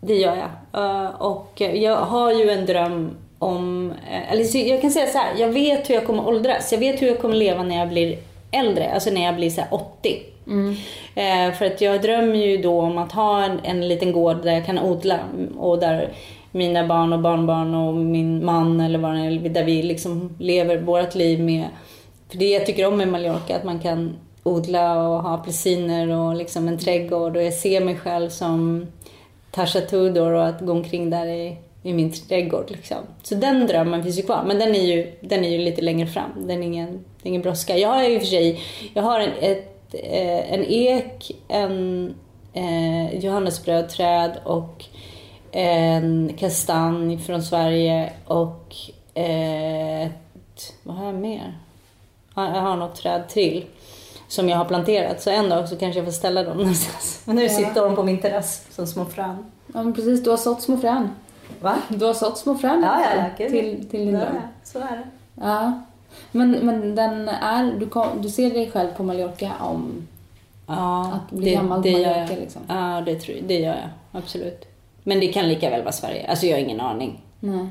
[0.00, 0.84] det gör jag.
[0.84, 3.90] Eh, och jag har ju en dröm om...
[4.10, 6.72] Eh, eller jag kan säga så här, jag vet hur jag kommer åldras.
[6.72, 8.18] Jag vet hur jag kommer leva när jag blir
[8.52, 10.22] äldre, alltså när jag blir så här 80.
[11.14, 14.52] Eh, för att jag drömmer ju då om att ha en, en liten gård där
[14.52, 15.18] jag kan odla
[15.58, 16.12] och där
[16.50, 20.76] mina barn och barnbarn och min man eller vad det är, där vi liksom lever
[20.76, 21.68] vårt liv med
[22.32, 26.36] för det jag tycker om med Mallorca, att man kan odla och ha apelsiner och
[26.36, 28.86] liksom en trädgård och jag ser mig själv som
[29.50, 32.70] Tasha Tudor och att gå omkring där i, i min trädgård.
[32.70, 32.96] Liksom.
[33.22, 36.06] Så den drömmen finns ju kvar, men den är ju, den är ju lite längre
[36.06, 36.30] fram.
[36.36, 37.78] Den är ingen, det är ingen brådska.
[37.78, 38.60] Jag har i och för sig,
[38.94, 42.14] jag har en, ett, eh, en ek, en
[42.52, 44.84] eh, johannesbrödträd och
[45.52, 48.74] en kastanj från Sverige och
[49.14, 51.58] eh, ett, vad har jag mer?
[52.34, 53.64] Ja, Jag har något träd till
[54.28, 55.22] som jag har planterat.
[55.22, 57.22] Så en dag så kanske jag får ställa dem någonstans.
[57.24, 59.36] Men nu sitter de på min terrass som små frön.
[59.74, 61.08] Ja men precis, du har sått små frön.
[61.60, 61.76] Va?
[61.88, 64.82] Du har sått små frön Ja, ja, ja, till, till din Ja, ja, så är
[64.96, 65.04] det.
[65.34, 65.82] Ja.
[66.30, 70.08] Men, men den är, du, kom, du ser dig själv på Mallorca om
[70.66, 72.62] Ja, att bli gammal på Mallorca liksom?
[72.68, 73.88] Ja, det, tror det gör jag.
[74.12, 74.64] Absolut.
[75.02, 76.26] Men det kan lika väl vara Sverige.
[76.26, 77.20] Alltså jag har ingen aning.
[77.40, 77.66] Nej.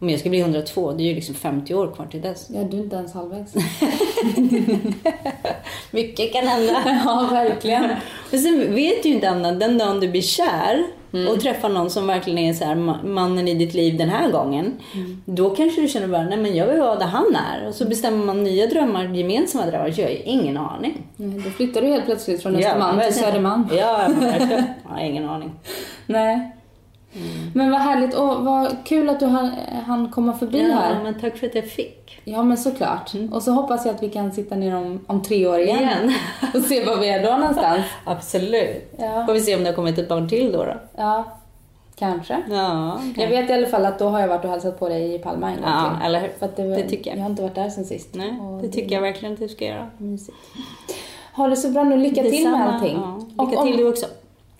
[0.00, 2.50] Om jag ska bli 102, det är ju liksom 50 år kvar till dess.
[2.54, 3.54] Ja, du är inte ens halvvägs.
[5.90, 6.82] Mycket kan hända.
[7.04, 7.90] ja, verkligen.
[8.30, 11.28] Men sen vet du ju inte Anna, den dagen du blir kär Mm.
[11.28, 14.30] och träffar någon som verkligen är så här, ma- mannen i ditt liv den här
[14.30, 14.72] gången.
[14.94, 15.22] Mm.
[15.24, 17.68] Då kanske du känner bara, nej men jag vill vara där han är.
[17.68, 19.94] Och så bestämmer man nya drömmar, gemensamma drömmar.
[19.96, 21.02] Jag har ingen aning.
[21.16, 23.24] Nej, Då flyttar du helt plötsligt från Östermalm till verkligen.
[23.30, 23.68] Södermalm.
[23.70, 23.76] Ja.
[24.84, 25.50] Jag har ingen aning.
[26.06, 26.56] Nej.
[27.54, 29.50] Men vad härligt och vad kul att du hann,
[29.86, 31.02] hann komma förbi Ja, här.
[31.04, 32.20] men tack för att jag fick.
[32.24, 33.12] Ja men såklart.
[33.32, 35.78] Och så hoppas jag att vi kan sitta ner om, om tre år igen.
[35.78, 36.12] Igen.
[36.54, 37.80] och se var vi är då någonstans.
[38.04, 38.92] Absolut.
[38.98, 39.26] Ja.
[39.26, 40.64] Får vi se om det har kommit ett barn till då.
[40.64, 40.74] då.
[40.96, 41.24] Ja,
[41.98, 42.42] kanske.
[42.50, 43.24] Ja, okej.
[43.24, 45.18] Jag vet i alla fall att då har jag varit och hälsat på dig i
[45.18, 46.06] Palma en gång Ja, till.
[46.06, 46.28] eller hur?
[46.38, 47.18] För att det, var, Det tycker jag.
[47.18, 48.08] Jag har inte varit där sen sist.
[48.14, 49.86] Nej, Och det tycker jag verkligen att du ska göra.
[49.98, 50.36] Mysigt.
[51.36, 51.96] Ha det så bra nu.
[51.96, 52.64] Lycka till med Detsamma.
[52.72, 52.96] allting.
[53.36, 53.44] Ja.
[53.46, 54.06] Lycka Och till du också.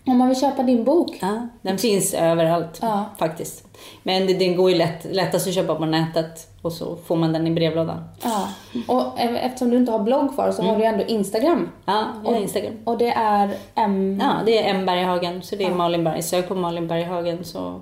[0.06, 1.18] Om man vill köpa din bok.
[1.20, 3.04] Ja, den finns överallt Ja.
[3.18, 3.66] faktiskt.
[4.02, 7.32] Men det, den går ju lätt, lättast att köpa på nätet och så får man
[7.32, 8.04] den i brevlådan.
[8.24, 8.48] Ja.
[8.86, 11.68] Och e- eftersom du inte har blogg kvar så har du ändå Instagram.
[11.84, 12.74] Ja, jag har Instagram.
[12.84, 14.20] Och det är M...
[14.22, 16.22] Ja, det är M Berghagen, så det är Malin Berg.
[16.22, 17.80] Sök på Malin Berghagen så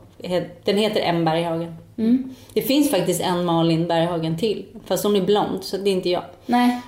[0.64, 1.74] den heter M Berghagen.
[1.98, 2.34] Mm.
[2.54, 6.10] Det finns faktiskt en Malin Berghagen till, fast hon är blond så det är inte
[6.10, 6.22] jag.
[6.46, 6.80] Nej.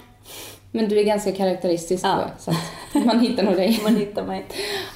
[0.72, 2.30] Men du är ganska karaktäristisk Ja.
[2.38, 3.80] så att man hittar nog dig.
[3.84, 4.46] Man hittar mig.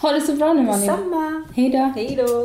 [0.02, 0.86] Ha det så bra nu Malin.
[0.86, 1.44] Samma.
[1.54, 1.78] Hej då.
[1.78, 2.44] Hej då.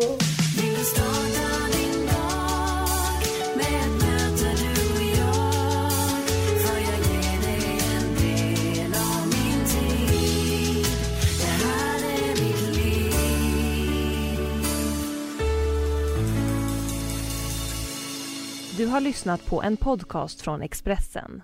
[18.78, 21.44] Du har lyssnat på en podcast från Expressen.